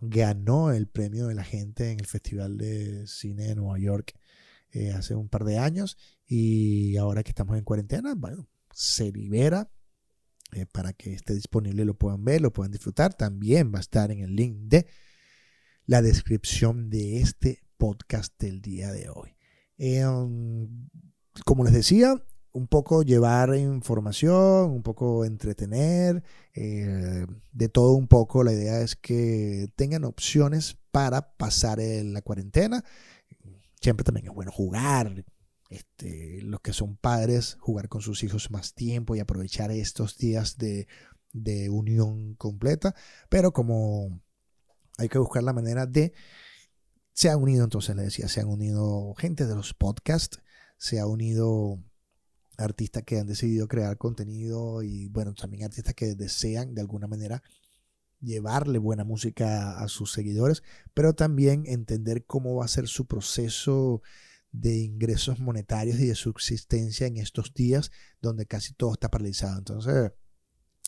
ganó 0.00 0.72
el 0.72 0.88
premio 0.88 1.26
de 1.26 1.34
la 1.34 1.44
gente 1.44 1.90
en 1.90 2.00
el 2.00 2.06
Festival 2.06 2.58
de 2.58 3.06
Cine 3.06 3.44
de 3.44 3.54
Nueva 3.54 3.78
York 3.78 4.18
eh, 4.70 4.90
hace 4.92 5.14
un 5.14 5.28
par 5.28 5.44
de 5.44 5.58
años 5.58 5.96
y 6.26 6.96
ahora 6.96 7.22
que 7.22 7.30
estamos 7.30 7.56
en 7.56 7.64
cuarentena, 7.64 8.14
bueno, 8.16 8.48
se 8.72 9.12
libera 9.12 9.70
eh, 10.56 10.64
para 10.64 10.94
que 10.94 11.12
esté 11.12 11.34
disponible, 11.34 11.84
lo 11.84 11.98
puedan 11.98 12.24
ver, 12.24 12.40
lo 12.40 12.50
puedan 12.50 12.72
disfrutar. 12.72 13.12
También 13.12 13.72
va 13.74 13.78
a 13.78 13.82
estar 13.82 14.10
en 14.10 14.20
el 14.20 14.34
link 14.34 14.56
de 14.62 14.86
la 15.84 16.00
descripción 16.00 16.88
de 16.88 17.20
este 17.20 17.62
podcast 17.76 18.32
del 18.40 18.62
día 18.62 18.90
de 18.90 19.10
hoy. 19.10 19.36
Em, 19.76 20.88
como 21.44 21.62
les 21.62 21.74
decía, 21.74 22.14
un 22.52 22.68
poco 22.68 23.02
llevar 23.02 23.54
información, 23.54 24.70
un 24.70 24.82
poco 24.82 25.26
entretener, 25.26 26.22
eh, 26.54 27.26
de 27.52 27.68
todo 27.68 27.92
un 27.92 28.08
poco. 28.08 28.42
La 28.42 28.54
idea 28.54 28.80
es 28.80 28.96
que 28.96 29.68
tengan 29.76 30.04
opciones 30.04 30.78
para 30.90 31.36
pasar 31.36 31.80
la 31.80 32.22
cuarentena. 32.22 32.82
Siempre 33.82 34.04
también 34.04 34.28
es 34.28 34.32
bueno 34.34 34.52
jugar, 34.52 35.22
este, 35.68 36.40
los 36.42 36.60
que 36.60 36.72
son 36.72 36.96
padres, 36.96 37.56
jugar 37.60 37.88
con 37.88 38.00
sus 38.00 38.22
hijos 38.22 38.50
más 38.50 38.74
tiempo 38.74 39.16
y 39.16 39.20
aprovechar 39.20 39.70
estos 39.70 40.16
días 40.16 40.56
de, 40.58 40.86
unión 41.70 42.34
completa. 42.34 42.94
Pero 43.28 43.52
como 43.52 44.22
hay 44.98 45.08
que 45.08 45.18
buscar 45.18 45.42
la 45.42 45.52
manera 45.52 45.86
de... 45.86 46.12
Se 47.12 47.30
han 47.30 47.40
unido, 47.40 47.64
entonces 47.64 47.96
le 47.96 48.02
decía, 48.02 48.28
se 48.28 48.40
han 48.40 48.48
unido 48.48 49.14
gente 49.14 49.46
de 49.46 49.54
los 49.54 49.72
podcasts, 49.72 50.40
se 50.76 51.00
ha 51.00 51.06
unido 51.06 51.82
artistas 52.58 53.04
que 53.04 53.18
han 53.18 53.26
decidido 53.26 53.68
crear 53.68 53.96
contenido 53.96 54.82
y 54.82 55.08
bueno, 55.08 55.34
también 55.34 55.64
artistas 55.64 55.94
que 55.94 56.14
desean 56.14 56.74
de 56.74 56.82
alguna 56.82 57.06
manera 57.06 57.42
llevarle 58.20 58.78
buena 58.78 59.04
música 59.04 59.78
a 59.78 59.88
sus 59.88 60.12
seguidores, 60.12 60.62
pero 60.94 61.14
también 61.14 61.64
entender 61.66 62.24
cómo 62.24 62.54
va 62.56 62.64
a 62.64 62.68
ser 62.68 62.88
su 62.88 63.06
proceso 63.06 64.02
de 64.58 64.74
ingresos 64.76 65.38
monetarios 65.38 66.00
y 66.00 66.06
de 66.06 66.14
subsistencia 66.14 67.06
en 67.06 67.18
estos 67.18 67.52
días 67.52 67.90
donde 68.22 68.46
casi 68.46 68.72
todo 68.72 68.92
está 68.94 69.10
paralizado. 69.10 69.58
Entonces, 69.58 70.12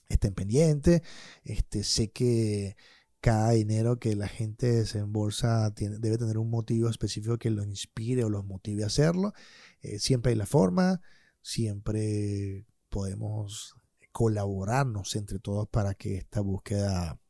estén 0.08 0.34
pendientes. 0.34 1.02
Este, 1.44 1.84
sé 1.84 2.10
que 2.10 2.76
cada 3.20 3.50
dinero 3.50 3.98
que 3.98 4.16
la 4.16 4.28
gente 4.28 4.72
desembolsa 4.72 5.74
tiene, 5.74 5.98
debe 5.98 6.16
tener 6.16 6.38
un 6.38 6.50
motivo 6.50 6.88
específico 6.88 7.36
que 7.36 7.50
lo 7.50 7.62
inspire 7.62 8.24
o 8.24 8.30
los 8.30 8.46
motive 8.46 8.84
a 8.84 8.86
hacerlo. 8.86 9.34
Eh, 9.82 9.98
siempre 9.98 10.30
hay 10.30 10.38
la 10.38 10.46
forma, 10.46 11.02
siempre 11.42 12.64
podemos 12.88 13.74
colaborarnos 14.12 15.14
entre 15.14 15.40
todos 15.40 15.68
para 15.68 15.94
que 15.94 16.16
esta 16.16 16.40
búsqueda 16.40 17.20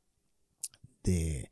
de, 1.03 1.51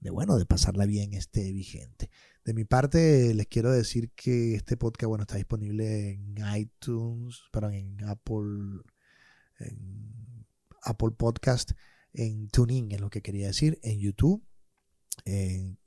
de 0.00 0.10
bueno, 0.10 0.36
de 0.36 0.44
pasarla 0.44 0.84
bien 0.84 1.14
esté 1.14 1.50
vigente. 1.52 2.10
De 2.48 2.54
mi 2.54 2.64
parte, 2.64 3.34
les 3.34 3.46
quiero 3.46 3.70
decir 3.70 4.10
que 4.12 4.54
este 4.54 4.78
podcast, 4.78 5.06
bueno, 5.06 5.24
está 5.24 5.36
disponible 5.36 6.12
en 6.12 6.38
iTunes, 6.56 7.42
perdón, 7.52 7.74
en 7.74 8.04
Apple, 8.04 8.80
en 9.58 10.46
Apple 10.80 11.10
Podcast, 11.10 11.72
en 12.14 12.48
TuneIn, 12.48 12.90
es 12.92 13.02
lo 13.02 13.10
que 13.10 13.20
quería 13.20 13.48
decir, 13.48 13.78
en 13.82 13.98
YouTube, 13.98 14.42
en 15.26 15.78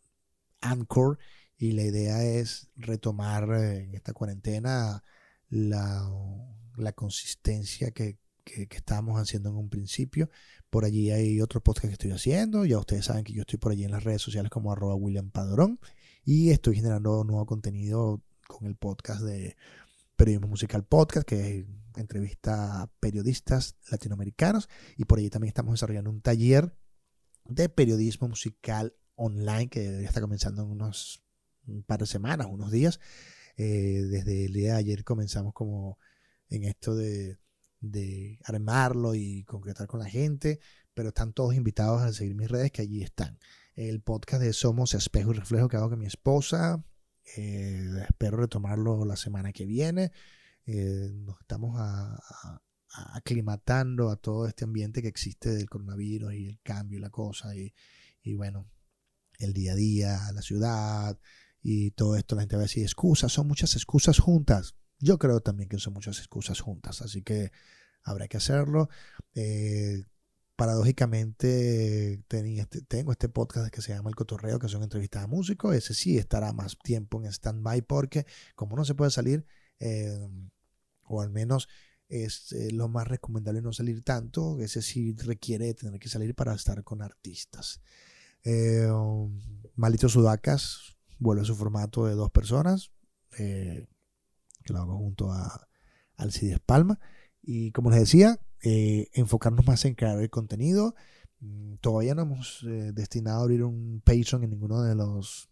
Anchor, 0.60 1.18
y 1.58 1.72
la 1.72 1.82
idea 1.82 2.24
es 2.24 2.70
retomar 2.76 3.46
en 3.56 3.96
esta 3.96 4.14
cuarentena 4.14 5.04
la, 5.50 6.08
consistencia 6.94 7.90
que, 7.90 8.20
que, 8.44 8.68
estábamos 8.70 9.20
haciendo 9.20 9.50
en 9.50 9.56
un 9.56 9.70
principio. 9.72 10.30
Por 10.70 10.86
allí 10.86 11.10
hay 11.10 11.42
otro 11.42 11.60
podcast 11.64 11.88
que 11.88 11.94
estoy 11.94 12.12
haciendo. 12.12 12.66
Ya 12.66 12.78
ustedes 12.78 13.06
saben 13.06 13.24
que 13.24 13.34
yo 13.34 13.42
estoy 13.42 13.58
por 13.58 13.72
allí 13.72 13.84
en 13.84 13.92
las 13.94 14.04
redes 14.04 14.22
sociales 14.22 14.52
como 14.52 14.72
arroba 14.72 14.94
William 14.94 15.32
Padrón 15.32 15.80
y 16.24 16.52
estoy 16.52 16.76
generando 16.76 17.24
nuevo 17.24 17.46
contenido 17.46 18.22
con 18.48 18.68
el 18.68 18.76
podcast 18.76 19.22
de 19.22 19.56
Periodismo 20.16 20.48
Musical 20.48 20.86
Podcast, 20.86 21.28
que 21.28 21.66
entrevista 21.96 22.82
a 22.82 22.88
periodistas 23.00 23.76
latinoamericanos. 23.90 24.70
Y 24.98 25.06
por 25.06 25.20
allí 25.20 25.30
también 25.30 25.50
estamos 25.50 25.74
desarrollando 25.74 26.10
un 26.10 26.22
taller 26.22 26.76
de 27.46 27.70
periodismo 27.70 28.28
musical 28.28 28.96
online 29.16 29.70
que 29.70 29.82
debería 29.82 30.08
estar 30.08 30.22
comenzando 30.22 30.64
en 30.64 30.70
unos 30.70 31.24
un 31.68 31.84
par 31.84 32.00
de 32.00 32.06
semanas, 32.06 32.48
unos 32.50 32.72
días. 32.72 33.00
Eh, 33.58 34.04
desde 34.10 34.46
el 34.46 34.54
día 34.54 34.74
de 34.74 34.80
ayer 34.80 35.04
comenzamos 35.04 35.54
como 35.54 35.98
en 36.50 36.64
esto 36.66 36.96
de, 36.96 37.38
de 37.80 38.40
armarlo 38.44 39.16
y 39.16 39.44
concretar 39.44 39.88
con 39.88 40.00
la 40.00 40.10
gente, 40.10 40.60
pero 40.94 41.10
están 41.10 41.34
todos 41.34 41.56
invitados 41.56 42.02
a 42.02 42.14
seguir 42.14 42.36
mis 42.36 42.50
redes 42.50 42.72
que 42.72 42.82
allí 42.82 43.02
están. 43.02 43.40
El 43.90 44.00
podcast 44.00 44.44
de 44.44 44.54
Somos 44.54 44.94
Espejo 44.94 45.32
y 45.32 45.38
Reflejo 45.38 45.68
que 45.68 45.76
hago 45.76 45.90
con 45.90 45.98
mi 45.98 46.06
esposa. 46.06 46.86
Eh, 47.36 47.90
espero 48.08 48.38
retomarlo 48.38 49.06
la 49.06 49.16
semana 49.16 49.52
que 49.52 49.66
viene. 49.66 50.12
Eh, 50.68 51.10
nos 51.12 51.40
estamos 51.42 51.82
aclimatando 53.16 54.12
a 54.12 54.18
todo 54.18 54.48
este 54.48 54.66
ambiente 54.66 55.02
que 55.02 55.08
existe 55.08 55.50
del 55.50 55.68
coronavirus 55.68 56.32
y 56.36 56.48
el 56.50 56.60
cambio 56.62 57.00
y 57.00 57.02
la 57.02 57.10
cosa. 57.10 57.56
Y, 57.56 57.74
y 58.22 58.36
bueno, 58.36 58.70
el 59.40 59.52
día 59.52 59.72
a 59.72 59.76
día, 59.76 60.20
la 60.32 60.44
ciudad 60.44 61.20
y 61.64 61.90
todo 61.90 62.16
esto. 62.18 62.36
La 62.36 62.44
gente 62.44 62.58
va 62.58 62.62
a 62.62 62.70
decir 62.70 62.84
excusas, 62.84 63.32
son 63.32 63.48
muchas 63.48 63.76
excusas 63.76 64.20
juntas. 64.20 64.76
Yo 65.00 65.18
creo 65.18 65.40
también 65.40 65.70
que 65.70 65.80
son 65.80 65.94
muchas 65.94 66.20
excusas 66.20 66.60
juntas, 66.60 67.02
así 67.02 67.24
que 67.24 67.52
habrá 68.04 68.28
que 68.28 68.38
hacerlo. 68.38 68.90
Eh, 69.34 70.04
paradójicamente 70.62 72.22
este, 72.30 72.82
tengo 72.84 73.12
este 73.12 73.30
podcast 73.30 73.74
que 73.74 73.82
se 73.82 73.96
llama 73.96 74.12
El 74.12 74.16
Cotorreo, 74.16 74.60
que 74.60 74.68
son 74.68 74.84
entrevistas 74.84 75.24
a 75.24 75.28
músicos. 75.28 75.74
Ese 75.74 75.96
sí 75.96 76.20
estará 76.20 76.54
más 76.54 76.78
tiempo 76.78 77.20
en 77.20 77.26
stand-by 77.26 77.82
porque 77.82 78.28
como 78.54 78.76
no 78.76 78.86
se 78.86 78.94
puede 78.94 79.10
salir, 79.10 79.44
eh, 79.80 80.20
o 81.02 81.20
al 81.20 81.32
menos 81.32 81.68
es 82.10 82.52
eh, 82.52 82.70
lo 82.72 82.90
más 82.90 83.08
recomendable 83.08 83.64
no 83.64 83.74
salir 83.74 84.04
tanto, 84.04 84.60
ese 84.60 84.84
sí 84.84 85.16
requiere 85.24 85.74
tener 85.74 86.00
que 86.00 86.10
salir 86.10 86.36
para 86.36 86.54
estar 86.54 86.84
con 86.84 87.02
artistas. 87.02 87.82
Eh, 88.44 88.88
Malito 89.74 90.10
Sudacas 90.10 90.96
vuelve 91.18 91.42
a 91.42 91.46
su 91.46 91.56
formato 91.56 92.06
de 92.06 92.14
dos 92.14 92.30
personas, 92.30 92.92
que 93.36 93.88
lo 94.68 94.78
hago 94.78 94.96
junto 94.96 95.32
a 95.32 95.68
Alcides 96.18 96.60
Palma. 96.60 97.00
Y 97.42 97.72
como 97.72 97.90
les 97.90 98.02
decía, 98.02 98.40
eh, 98.64 99.10
enfocarnos 99.14 99.66
más 99.66 99.86
en 99.86 99.96
crear 99.96 100.20
el 100.20 100.30
contenido. 100.30 100.96
Mm, 101.40 101.76
todavía 101.76 102.16
no 102.16 102.24
hemos 102.24 102.64
eh, 102.64 102.92
destinado 102.94 103.40
a 103.40 103.44
abrir 103.44 103.64
un 103.64 104.02
Patreon 104.06 104.44
en 104.44 104.52
ninguno 104.52 104.84
de 104.84 104.96
los, 104.96 105.50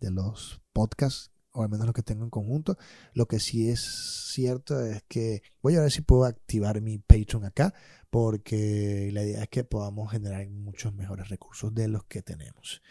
de 0.00 0.10
los 0.10 0.62
podcasts, 0.72 1.30
o 1.52 1.62
al 1.62 1.68
menos 1.68 1.86
los 1.86 1.94
que 1.94 2.02
tengo 2.02 2.24
en 2.24 2.30
conjunto. 2.30 2.78
Lo 3.12 3.26
que 3.26 3.38
sí 3.38 3.68
es 3.68 4.30
cierto 4.32 4.80
es 4.84 5.02
que 5.08 5.42
voy 5.62 5.76
a 5.76 5.82
ver 5.82 5.90
si 5.90 6.00
puedo 6.00 6.24
activar 6.24 6.80
mi 6.80 6.98
Patreon 6.98 7.44
acá, 7.44 7.74
porque 8.10 9.10
la 9.12 9.22
idea 9.24 9.42
es 9.42 9.48
que 9.48 9.64
podamos 9.64 10.10
generar 10.10 10.48
muchos 10.50 10.94
mejores 10.94 11.28
recursos 11.28 11.74
de 11.74 11.88
los 11.88 12.04
que 12.04 12.22
tenemos. 12.22 12.82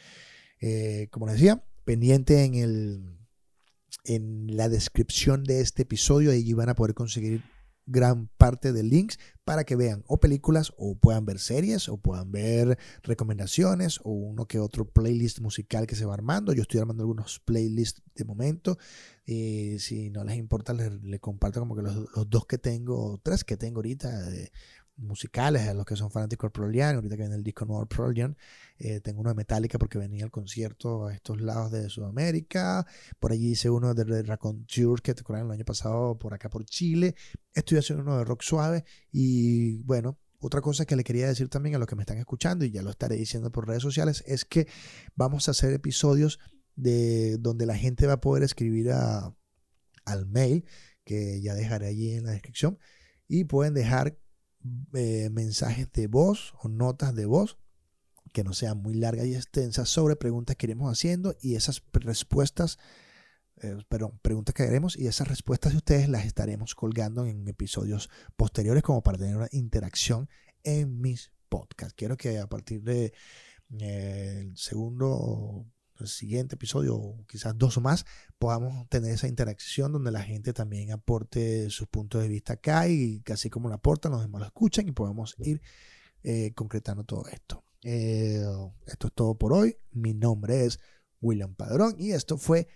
Eh, 0.60 1.08
como 1.12 1.26
les 1.26 1.36
decía, 1.36 1.64
pendiente 1.84 2.44
en 2.44 2.56
el 2.56 3.18
en 4.04 4.56
la 4.56 4.70
descripción 4.70 5.44
de 5.44 5.62
este 5.62 5.84
episodio, 5.84 6.32
allí 6.32 6.54
van 6.54 6.70
a 6.70 6.76
poder 6.76 6.94
conseguir 6.94 7.44
gran 7.86 8.28
parte 8.38 8.74
de 8.74 8.84
links 8.84 9.20
para 9.44 9.64
que 9.64 9.76
vean 9.76 10.04
o 10.08 10.20
películas 10.20 10.74
o 10.78 10.96
puedan 10.96 11.26
ver 11.26 11.40
series 11.40 11.90
o 11.90 11.98
puedan 11.98 12.32
ver 12.32 12.78
recomendaciones 13.04 14.00
o 14.04 14.12
uno 14.12 14.48
que 14.48 14.60
otro 14.60 14.90
playlist 14.90 15.40
musical 15.40 15.88
que 15.88 15.96
se 15.96 16.06
va 16.06 16.14
armando. 16.14 16.54
Yo 16.54 16.62
estoy 16.62 16.80
armando 16.80 17.04
algunos 17.04 17.40
playlists 17.40 18.02
de 18.16 18.24
momento 18.24 18.78
y 19.26 19.80
si 19.80 20.10
no 20.10 20.24
les 20.24 20.38
importa 20.38 20.74
les, 20.74 21.20
comparto 21.20 21.60
como 21.60 21.76
que 21.76 21.82
los, 21.82 22.30
dos 22.30 22.46
que 22.46 22.58
tengo, 22.58 23.20
tres 23.24 23.44
que 23.44 23.58
tengo 23.58 23.80
ahorita. 23.80 24.30
de 24.30 24.52
musicales, 25.02 25.68
a 25.68 25.74
los 25.74 25.86
que 25.86 25.96
son 25.96 26.12
fanáticos 26.12 26.52
de 26.52 26.60
Pearl 26.60 26.96
ahorita 26.96 27.16
que 27.16 27.24
viene 27.24 27.36
el 27.36 27.44
disco 27.44 27.66
nuevo 27.66 27.86
Pearl 27.86 28.36
eh, 28.78 29.00
tengo 29.02 29.22
uno 29.22 29.30
de 29.30 29.36
Metallica 29.36 29.78
porque 29.78 29.98
venía 29.98 30.24
al 30.24 30.32
concierto 30.32 31.08
a 31.08 31.14
estos 31.14 31.42
lados 31.42 31.72
de 31.72 31.90
Sudamérica, 31.90 32.86
por 33.20 33.32
allí 33.32 33.52
hice 33.52 33.70
uno 33.70 33.94
de 33.94 34.06
Tour 34.68 35.02
que 35.02 35.14
te 35.14 35.22
acuerdan 35.22 35.48
el 35.48 35.52
año 35.54 35.66
pasado 35.66 36.18
por 36.18 36.34
acá 36.34 36.50
por 36.50 36.66
Chile, 36.66 37.16
estoy 37.54 37.78
haciendo 37.78 38.04
uno 38.04 38.18
de 38.18 38.26
rock 38.26 38.42
suave 38.42 38.84
y 39.12 39.78
bueno, 39.84 40.18
otra 40.40 40.62
cosa 40.62 40.86
que 40.86 40.96
le 40.96 41.04
quería 41.04 41.28
decir 41.28 41.50
también 41.50 41.76
a 41.76 41.78
los 41.78 41.88
que 41.88 41.96
me 41.96 42.02
están 42.02 42.18
escuchando 42.18 42.66
y 42.66 42.72
ya 42.72 42.82
lo 42.82 42.90
estaré 42.90 43.16
diciendo 43.16 43.52
por 43.52 43.68
redes 43.68 43.84
sociales 43.84 44.24
es 44.26 44.46
que 44.46 44.68
vamos 45.16 45.48
a 45.48 45.52
hacer 45.52 45.72
episodios 45.74 46.40
de 46.76 47.38
donde 47.38 47.66
la 47.66 47.76
gente 47.76 48.08
va 48.08 48.14
a 48.14 48.22
poder 48.22 48.44
escribir 48.44 48.92
al 48.92 50.26
mail 50.26 50.66
que 51.04 51.42
ya 51.42 51.54
dejaré 51.54 51.88
allí 51.88 52.14
en 52.14 52.26
la 52.26 52.32
descripción 52.32 52.80
y 53.28 53.44
pueden 53.44 53.74
dejar 53.74 54.18
eh, 54.94 55.30
mensajes 55.32 55.92
de 55.92 56.08
voz 56.08 56.54
o 56.62 56.70
notas 56.70 57.16
de 57.16 57.26
voz 57.26 57.58
que 58.32 58.44
no 58.44 58.54
sean 58.54 58.82
muy 58.82 58.94
largas 58.94 59.26
y 59.26 59.36
extensas 59.36 59.90
sobre 59.90 60.16
preguntas 60.16 60.56
que 60.56 60.68
iremos 60.68 60.92
haciendo 60.92 61.36
y 61.42 61.56
esas 61.56 61.84
respuestas, 61.92 62.80
eh, 63.62 63.78
perdón, 63.90 64.20
preguntas 64.22 64.56
que 64.56 64.64
haremos 64.64 64.98
y 64.98 65.08
esas 65.08 65.28
respuestas 65.28 65.74
de 65.74 65.78
ustedes 65.78 66.10
las 66.10 66.26
estaremos 66.26 66.76
colgando 66.76 67.26
en 67.26 67.48
episodios 67.48 68.10
posteriores 68.36 68.84
como 68.84 69.04
para 69.04 69.18
tener 69.18 69.36
una 69.36 69.50
interacción 69.52 70.30
en 70.64 71.02
mis 71.02 71.32
podcasts. 71.50 71.94
Quiero 71.96 72.16
que 72.18 72.40
a 72.40 72.48
partir 72.48 72.84
de 72.84 73.14
eh, 73.80 74.40
el 74.42 74.58
segundo 74.58 75.66
el 76.02 76.08
siguiente 76.08 76.56
episodio 76.56 76.96
o 76.96 77.26
quizás 77.28 77.58
dos 77.58 77.78
o 77.78 77.82
más 77.82 78.06
podamos 78.38 78.88
tener 78.90 79.12
esa 79.12 79.28
interacción 79.28 79.92
donde 79.92 80.12
la 80.12 80.22
gente 80.22 80.54
también 80.54 80.92
aporte 80.92 81.70
sus 81.70 81.88
puntos 81.88 82.22
de 82.22 82.28
vista 82.28 82.54
acá 82.54 82.88
y 82.88 83.22
casi 83.22 83.50
como 83.50 83.70
lo 83.70 83.76
aportan, 83.76 84.12
los 84.12 84.22
demás 84.22 84.42
lo 84.42 84.48
escuchan 84.48 84.88
y 84.88 84.92
podemos 84.92 85.36
ir 85.40 85.62
eh, 86.24 86.54
concretando 86.54 87.04
todo 87.04 87.26
esto. 87.28 87.64
Eh, 87.84 88.44
esto 88.86 89.08
es 89.08 89.14
todo 89.14 89.36
por 89.36 89.54
hoy. 89.54 89.78
Mi 89.92 90.14
nombre 90.14 90.66
es 90.66 90.80
William 91.20 91.56
Padrón 91.56 91.96
y 91.98 92.12
esto 92.12 92.38
fue 92.38 92.68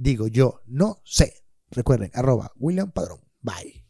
Digo 0.00 0.28
yo 0.28 0.62
no 0.66 1.02
sé. 1.04 1.44
Recuerden, 1.70 2.10
arroba 2.14 2.50
William 2.56 2.90
Padrón. 2.90 3.20
Bye. 3.42 3.84